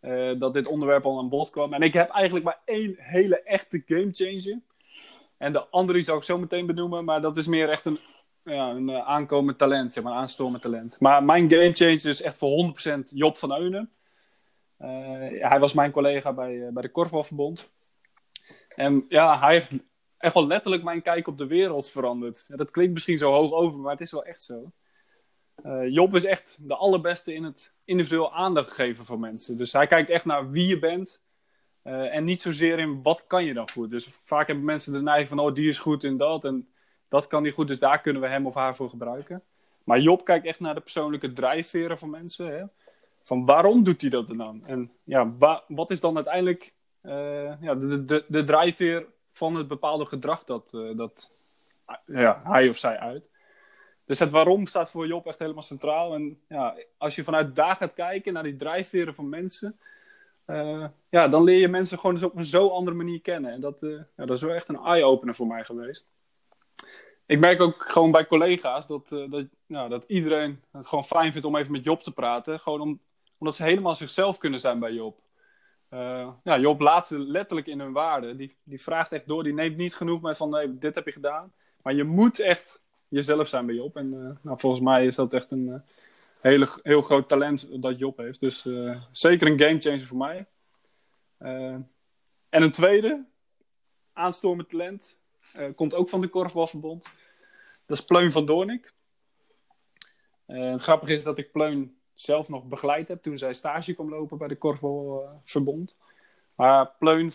Uh, 0.05 0.39
dat 0.39 0.55
dit 0.55 0.67
onderwerp 0.67 1.05
al 1.05 1.19
aan 1.19 1.29
bod 1.29 1.51
kwam. 1.51 1.73
En 1.73 1.83
ik 1.83 1.93
heb 1.93 2.11
eigenlijk 2.11 2.45
maar 2.45 2.61
één 2.65 2.95
hele 2.99 3.43
echte 3.43 3.83
game 3.87 4.09
changer. 4.13 4.61
En 5.37 5.53
de 5.53 5.69
andere 5.69 6.03
zou 6.03 6.19
ik 6.19 6.25
zo 6.25 6.39
meteen 6.39 6.67
benoemen. 6.67 7.05
Maar 7.05 7.21
dat 7.21 7.37
is 7.37 7.47
meer 7.47 7.69
echt 7.69 7.85
een, 7.85 7.99
ja, 8.43 8.71
een 8.71 8.89
uh, 8.89 9.09
aankomend 9.09 9.59
talent. 9.59 9.93
Zeg 9.93 10.05
maar, 10.05 10.13
een 10.13 10.19
aanstormend 10.19 10.63
talent. 10.63 11.01
Maar 11.01 11.25
mijn 11.25 11.51
game 11.51 11.73
changer 11.73 12.07
is 12.07 12.23
echt 12.23 12.39
voor 12.39 12.75
100% 12.95 12.99
Job 13.05 13.37
van 13.37 13.59
Eunen. 13.59 13.91
Uh, 14.81 14.89
hij 15.51 15.59
was 15.61 15.73
mijn 15.73 15.91
collega 15.91 16.33
bij, 16.33 16.71
bij 16.73 16.83
de 16.83 16.91
Korfbalverbond. 16.91 17.71
En 18.69 19.05
ja, 19.09 19.39
hij 19.39 19.53
heeft 19.53 19.71
echt 20.19 20.35
wel 20.35 20.47
letterlijk 20.47 20.83
mijn 20.83 21.03
kijk 21.03 21.27
op 21.27 21.39
de 21.39 21.47
wereld 21.47 21.91
veranderd. 21.91 22.45
Ja, 22.49 22.57
dat 22.57 22.71
klinkt 22.71 22.93
misschien 22.93 23.19
zo 23.19 23.33
hoog 23.33 23.53
over, 23.53 23.81
maar 23.81 23.93
het 23.93 24.01
is 24.01 24.13
wel 24.13 24.25
echt 24.25 24.43
zo. 24.43 24.73
Job 25.89 26.15
is 26.15 26.25
echt 26.25 26.59
de 26.61 26.75
allerbeste 26.75 27.35
in 27.35 27.45
het 27.45 27.74
individueel 27.85 28.33
aandacht 28.33 28.73
geven 28.73 29.05
voor 29.05 29.19
mensen. 29.19 29.57
Dus 29.57 29.73
hij 29.73 29.87
kijkt 29.87 30.11
echt 30.11 30.25
naar 30.25 30.51
wie 30.51 30.67
je 30.67 30.79
bent. 30.79 31.23
Uh, 31.85 32.15
en 32.15 32.25
niet 32.25 32.43
zozeer 32.43 32.79
in 32.79 33.03
wat 33.03 33.25
kan 33.27 33.45
je 33.45 33.55
dan 33.55 33.71
goed. 33.71 33.91
Dus 33.91 34.09
vaak 34.25 34.47
hebben 34.47 34.65
mensen 34.65 34.93
de 34.93 35.03
neiging 35.03 35.29
van, 35.29 35.39
oh, 35.39 35.55
die 35.55 35.69
is 35.69 35.79
goed 35.79 36.05
in 36.05 36.17
dat. 36.17 36.45
En 36.45 36.69
dat 37.09 37.27
kan 37.27 37.43
die 37.43 37.53
goed, 37.53 37.69
dus 37.69 37.79
daar 37.79 38.01
kunnen 38.01 38.23
we 38.23 38.29
hem 38.29 38.47
of 38.47 38.55
haar 38.55 38.75
voor 38.75 38.89
gebruiken. 38.89 39.43
Maar 39.85 39.99
Job 39.99 40.25
kijkt 40.25 40.47
echt 40.47 40.61
naar 40.61 40.75
de 40.75 40.81
persoonlijke 40.81 41.33
drijfveren 41.33 41.99
van 41.99 42.11
mensen. 42.11 42.47
Hè? 42.47 42.65
Van 43.23 43.45
waarom 43.45 43.85
doet 43.85 44.01
hij 44.01 44.11
dat 44.11 44.29
dan? 44.29 44.65
En 44.67 44.93
ja, 45.05 45.33
wat 45.69 45.91
is 45.91 46.01
dan 46.01 46.17
uiteindelijk 46.17 46.75
uh, 47.03 47.61
ja, 47.61 47.75
de, 47.75 48.05
de, 48.05 48.25
de 48.29 48.45
drijfveer 48.45 49.07
van 49.33 49.55
het 49.55 49.69
bepaalde 49.69 50.07
gedrag 50.07 50.45
dat, 50.45 50.73
uh, 50.75 50.97
dat 50.97 51.33
ja, 52.07 52.41
hij 52.45 52.69
of 52.69 52.77
zij 52.77 52.99
uit. 52.99 53.31
Dus 54.07 54.19
het 54.19 54.31
waarom 54.31 54.67
staat 54.67 54.91
voor 54.91 55.07
Job 55.07 55.27
echt 55.27 55.39
helemaal 55.39 55.63
centraal. 55.63 56.15
En 56.15 56.41
ja, 56.49 56.77
als 56.99 57.15
je 57.15 57.25
vanuit 57.25 57.57
daar 57.57 57.77
gaat 57.77 57.95
kijken 57.95 58.33
naar 58.33 58.43
die 58.43 58.57
drijfveren 58.57 59.15
van 59.15 59.29
mensen, 59.29 59.79
uh, 60.47 60.87
ja, 61.09 61.29
dan 61.29 61.45
leer 61.45 61.59
je 61.59 61.69
mensen 61.69 61.99
gewoon 61.99 62.25
op 62.25 62.37
een 62.37 62.45
zo 62.45 62.69
andere 62.69 62.97
manier 62.97 63.21
kennen. 63.21 63.53
En 63.53 63.61
dat, 63.61 63.81
ja, 64.17 64.25
dat 64.25 64.31
is 64.31 64.43
wel 64.43 64.55
echt 64.55 64.69
een 64.69 64.85
eye-opener 64.85 65.35
voor 65.35 65.47
mij 65.47 65.65
geweest. 65.65 66.07
Ik 67.27 67.39
merk 67.39 67.61
ook 67.61 67.91
gewoon 67.91 68.11
bij 68.11 68.27
collega's 68.27 68.87
dat, 68.87 69.09
dat, 69.09 69.47
nou, 69.67 69.89
dat 69.89 70.05
iedereen 70.05 70.63
het 70.73 70.87
gewoon 70.87 71.05
fijn 71.05 71.33
vindt 71.33 71.47
om 71.47 71.57
even 71.57 71.73
met 71.73 71.85
Job 71.85 72.03
te 72.03 72.13
praten. 72.13 72.61
Gewoon 72.61 72.81
om, 72.81 73.01
omdat 73.39 73.57
ze 73.57 73.63
helemaal 73.63 73.95
zichzelf 73.95 74.39
kunnen 74.39 74.61
zijn 74.61 74.79
bij 74.79 74.93
Job. 74.93 75.19
Ja, 76.43 76.59
Job 76.59 76.81
laat 76.81 77.07
ze 77.07 77.19
letterlijk 77.19 77.67
in 77.67 77.81
hun 77.81 77.93
waarde. 77.93 78.37
Die, 78.37 78.57
die 78.65 78.83
vraagt 78.83 79.13
echt 79.13 79.27
door, 79.27 79.43
die 79.43 79.55
neemt 79.55 79.77
niet 79.77 79.95
genoeg 79.95 80.23
met 80.23 80.37
van 80.37 80.51
nee, 80.51 80.79
dit 80.79 80.95
heb 80.95 81.05
je 81.05 81.13
gedaan. 81.13 81.53
Maar 81.83 81.95
je 81.95 82.05
moet 82.05 82.39
echt 82.39 82.84
jezelf 83.15 83.49
zijn 83.49 83.67
bij 83.67 83.75
Job. 83.75 83.97
En 83.97 84.13
uh, 84.13 84.31
nou, 84.41 84.59
volgens 84.59 84.83
mij 84.83 85.07
is 85.07 85.15
dat 85.15 85.35
echt 85.35 85.51
een 85.51 85.67
uh, 85.67 85.75
hele, 86.41 86.69
heel 86.83 87.01
groot 87.01 87.29
talent 87.29 87.83
dat 87.83 87.99
Job 87.99 88.17
heeft. 88.17 88.41
Dus 88.41 88.69
zeker 89.11 89.47
een 89.47 89.59
gamechanger 89.59 90.05
voor 90.05 90.17
mij. 90.17 90.47
en 92.49 92.63
een 92.63 92.71
tweede, 92.71 93.25
aanstormend 94.13 94.71
talent, 94.71 95.19
komt 95.75 95.95
ook 95.95 96.09
van 96.09 96.21
de 96.21 96.29
Korfbalverbond. 96.29 97.05
Dat 97.87 97.99
is 97.99 98.05
Pleun 98.05 98.33
van 98.33 98.47
Doornik. 98.47 98.93
het 100.47 100.83
grappige 100.83 101.13
is 101.13 101.23
dat 101.23 101.39
ik 101.39 101.53
Pleun 101.53 101.97
zelf 102.15 102.49
nog 102.49 102.65
begeleid 102.65 103.09
heb 103.09 103.23
toen 103.23 103.39
zij 103.39 103.55
stage 103.55 103.95
kwam 103.95 104.09
lopen 104.09 104.39
bij 104.39 104.49
de 104.49 104.57
Korfbalverbond. 104.57 105.97
maar 106.55 106.91
Pleun 106.99 107.33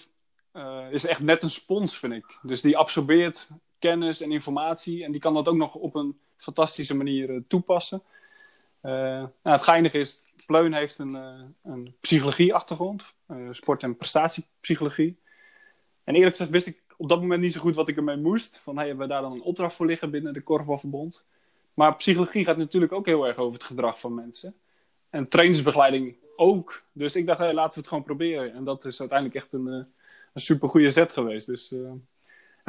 is 0.90 1.06
echt 1.06 1.20
net 1.20 1.44
een 1.44 1.52
spons, 1.52 1.98
vind 1.98 2.14
ik. 2.14 2.40
Dus 2.42 2.62
die 2.62 2.78
absorbeert 2.78 3.50
kennis 3.80 4.22
en 4.22 4.32
informatie 4.32 5.04
en 5.04 5.12
die 5.12 5.22
kan 5.22 5.34
dat 5.34 5.48
ook 5.48 5.56
nog 5.56 5.76
op 5.76 5.96
een 5.96 6.20
fantastische 6.38 6.96
manier 6.96 7.30
uh, 7.30 7.40
toepassen. 7.48 8.02
Uh, 8.84 8.92
nou, 8.92 9.30
het 9.42 9.64
geinige 9.64 10.00
is, 10.00 10.22
Pleun 10.46 10.74
heeft 10.74 10.98
een, 10.98 11.14
een 11.64 11.96
psychologie-achtergrond, 12.00 13.14
sport- 13.52 13.84
en 13.84 13.98
prestatiepsychologie. 13.98 15.20
En 16.04 16.16
eerlijk 16.16 16.32
gezegd 16.32 16.52
wist 16.52 16.68
ik 16.68 16.82
op 16.98 17.10
dat 17.10 17.22
moment 17.22 17.42
niet 17.42 17.54
zo 17.54 17.60
goed 17.60 17.76
wat 17.76 17.88
ik 17.88 17.98
ermee 17.98 18.18
moest. 18.18 18.58
Van, 18.58 18.78
hebben 18.78 18.98
we 18.98 19.08
daar 19.08 19.22
dan 19.22 19.32
een 19.32 19.42
opdracht 19.42 19.76
voor 19.76 19.86
liggen 19.86 20.12
binnen 20.12 20.34
de 20.34 20.42
Korfbalverbond? 20.42 21.26
Maar 21.74 21.96
psychologie 21.96 22.46
gaat 22.46 22.58
natuurlijk 22.58 22.92
ook 22.92 23.06
heel 23.06 23.28
erg 23.28 23.38
over 23.38 23.54
het 23.54 23.64
gedrag 23.64 24.00
van 24.00 24.14
mensen. 24.14 24.56
En 25.10 25.28
trainingsbegeleiding 25.28 26.16
ook. 26.36 26.84
Dus 26.92 27.16
ik 27.16 27.26
dacht, 27.26 27.40
laten 27.40 27.74
we 27.74 27.80
het 27.80 27.88
gewoon 27.88 28.04
proberen. 28.04 28.54
En 28.54 28.64
dat 28.64 28.86
is 28.86 29.00
uiteindelijk 29.00 29.40
echt 29.40 29.54
een, 29.54 29.68
een 29.68 29.88
super 30.34 30.70
goede 30.70 30.90
zet 30.90 31.12
geweest. 31.12 31.46
Dus 31.46 31.74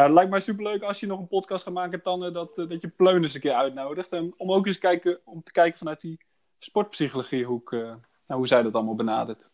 het 0.03 0.13
lijkt 0.13 0.31
mij 0.31 0.41
super 0.41 0.65
leuk 0.65 0.83
als 0.83 1.01
je 1.01 1.07
nog 1.07 1.19
een 1.19 1.29
podcast 1.29 1.65
gaat 1.65 1.73
maken, 1.75 2.03
Tanne, 2.03 2.31
dat, 2.31 2.59
uh, 2.59 2.69
dat 2.69 2.81
je 2.81 2.89
Pleun 2.89 3.23
eens 3.23 3.35
een 3.35 3.41
keer 3.41 3.55
uitnodigt. 3.55 4.13
En 4.13 4.35
om 4.37 4.53
ook 4.53 4.67
eens 4.67 4.79
kijken, 4.79 5.19
om 5.25 5.43
te 5.43 5.53
kijken 5.53 5.79
vanuit 5.79 6.01
die 6.01 6.21
sportpsychologiehoek, 6.59 7.71
nou, 7.71 7.99
hoe 8.27 8.47
zij 8.47 8.63
dat 8.63 8.75
allemaal 8.75 8.95
benadert. 8.95 9.49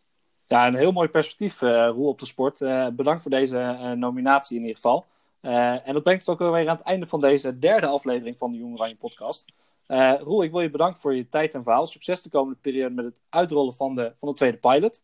Ja, 0.47 0.67
een 0.67 0.75
heel 0.75 0.93
mooi 0.93 1.09
perspectief, 1.09 1.61
Roel, 1.61 2.09
op 2.09 2.19
de 2.19 2.27
sport. 2.27 2.59
bedankt 2.97 3.23
voor 3.23 3.31
deze 3.31 3.93
nominatie 3.97 4.57
in 4.57 4.63
ieder 4.63 4.77
geval. 4.77 5.07
en 5.41 5.93
dat 5.93 6.03
brengt 6.03 6.27
het 6.27 6.41
ook 6.41 6.53
weer 6.53 6.69
aan 6.69 6.77
het 6.77 6.85
einde 6.85 7.07
van 7.07 7.21
deze 7.21 7.59
derde 7.59 7.87
aflevering 7.87 8.37
van 8.37 8.53
de 8.53 8.59
Jong 8.59 8.75
Oranje 8.75 8.97
podcast. 8.97 9.45
Uh, 9.89 10.15
Roel, 10.21 10.43
ik 10.43 10.51
wil 10.51 10.61
je 10.61 10.71
bedanken 10.71 11.01
voor 11.01 11.15
je 11.15 11.29
tijd 11.29 11.55
en 11.55 11.63
verhaal. 11.63 11.87
Succes 11.87 12.23
de 12.23 12.29
komende 12.29 12.59
periode 12.61 12.95
met 12.95 13.05
het 13.05 13.21
uitrollen 13.29 13.75
van 13.75 13.95
de, 13.95 14.11
van 14.15 14.29
de 14.29 14.35
tweede 14.35 14.57
pilot. 14.57 15.03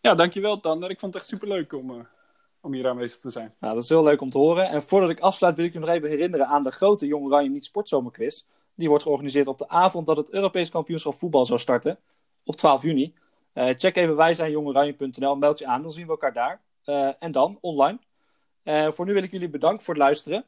Ja, 0.00 0.14
dankjewel 0.14 0.60
Tander. 0.60 0.90
Ik 0.90 0.98
vond 0.98 1.14
het 1.14 1.22
echt 1.22 1.32
superleuk 1.32 1.72
om, 1.72 1.90
uh, 1.90 2.00
om 2.60 2.72
hier 2.72 2.88
aanwezig 2.88 3.20
te 3.20 3.30
zijn. 3.30 3.54
Nou, 3.60 3.74
dat 3.74 3.82
is 3.82 3.88
heel 3.88 4.02
leuk 4.02 4.20
om 4.20 4.30
te 4.30 4.38
horen. 4.38 4.68
En 4.68 4.82
voordat 4.82 5.10
ik 5.10 5.20
afsluit 5.20 5.56
wil 5.56 5.64
ik 5.64 5.72
je 5.72 5.78
nog 5.78 5.88
even 5.88 6.08
herinneren 6.08 6.46
aan 6.46 6.62
de 6.62 6.70
grote 6.70 7.06
Jong 7.06 7.24
Oranje 7.24 7.50
Niet 7.50 7.64
Sportzomerquiz. 7.64 8.44
Die 8.74 8.88
wordt 8.88 9.02
georganiseerd 9.02 9.46
op 9.46 9.58
de 9.58 9.68
avond 9.68 10.06
dat 10.06 10.16
het 10.16 10.30
Europees 10.32 10.70
kampioenschap 10.70 11.14
voetbal 11.14 11.46
zou 11.46 11.58
starten. 11.58 11.98
Op 12.44 12.56
12 12.56 12.82
juni. 12.82 13.14
Uh, 13.54 13.68
check 13.76 13.96
even 13.96 14.16
wij 14.16 14.34
zijn 14.34 14.50
meld 15.38 15.58
je 15.58 15.66
aan, 15.66 15.82
dan 15.82 15.92
zien 15.92 16.04
we 16.04 16.10
elkaar 16.10 16.32
daar. 16.32 16.60
en 17.18 17.32
dan 17.32 17.58
online. 17.60 17.98
voor 18.64 19.06
nu 19.06 19.12
wil 19.12 19.22
ik 19.22 19.30
jullie 19.30 19.48
bedanken 19.48 19.84
voor 19.84 19.94
het 19.94 20.02
luisteren. 20.02 20.44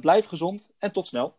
blijf 0.00 0.26
gezond 0.26 0.70
en 0.78 0.92
tot 0.92 1.06
snel. 1.06 1.34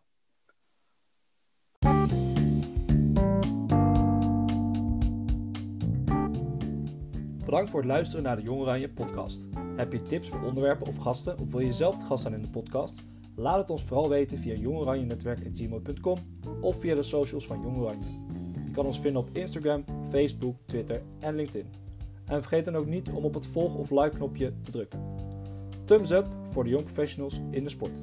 Bedankt 7.48 7.70
voor 7.70 7.80
het 7.80 7.88
luisteren 7.88 8.24
naar 8.24 8.36
de 8.36 8.42
Jong 8.42 8.60
Oranje 8.60 8.88
podcast. 8.88 9.46
Heb 9.76 9.92
je 9.92 10.02
tips 10.02 10.28
voor 10.28 10.42
onderwerpen 10.42 10.86
of 10.86 10.96
gasten 10.96 11.38
of 11.38 11.50
wil 11.50 11.60
je 11.60 11.72
zelf 11.72 11.98
te 11.98 12.04
gast 12.04 12.22
zijn 12.22 12.34
in 12.34 12.42
de 12.42 12.50
podcast? 12.50 13.02
Laat 13.34 13.58
het 13.58 13.70
ons 13.70 13.82
vooral 13.82 14.08
weten 14.08 14.38
via 14.38 14.54
jongoranjenetwerk.gmail.com 14.54 16.18
of 16.60 16.80
via 16.80 16.94
de 16.94 17.02
socials 17.02 17.46
van 17.46 17.60
Jong 17.62 17.76
Oranje. 17.76 18.06
Je 18.64 18.70
kan 18.72 18.86
ons 18.86 19.00
vinden 19.00 19.22
op 19.22 19.28
Instagram, 19.32 19.84
Facebook, 20.10 20.56
Twitter 20.66 21.02
en 21.18 21.34
LinkedIn. 21.34 21.66
En 22.24 22.40
vergeet 22.40 22.64
dan 22.64 22.76
ook 22.76 22.86
niet 22.86 23.10
om 23.10 23.24
op 23.24 23.34
het 23.34 23.46
volg- 23.46 23.76
of 23.76 23.90
like 23.90 24.16
knopje 24.16 24.52
te 24.60 24.70
drukken. 24.70 25.00
Thumbs 25.84 26.10
up 26.10 26.26
voor 26.46 26.64
de 26.64 26.70
jong 26.70 26.84
professionals 26.84 27.40
in 27.50 27.64
de 27.64 27.70
sport. 27.70 28.00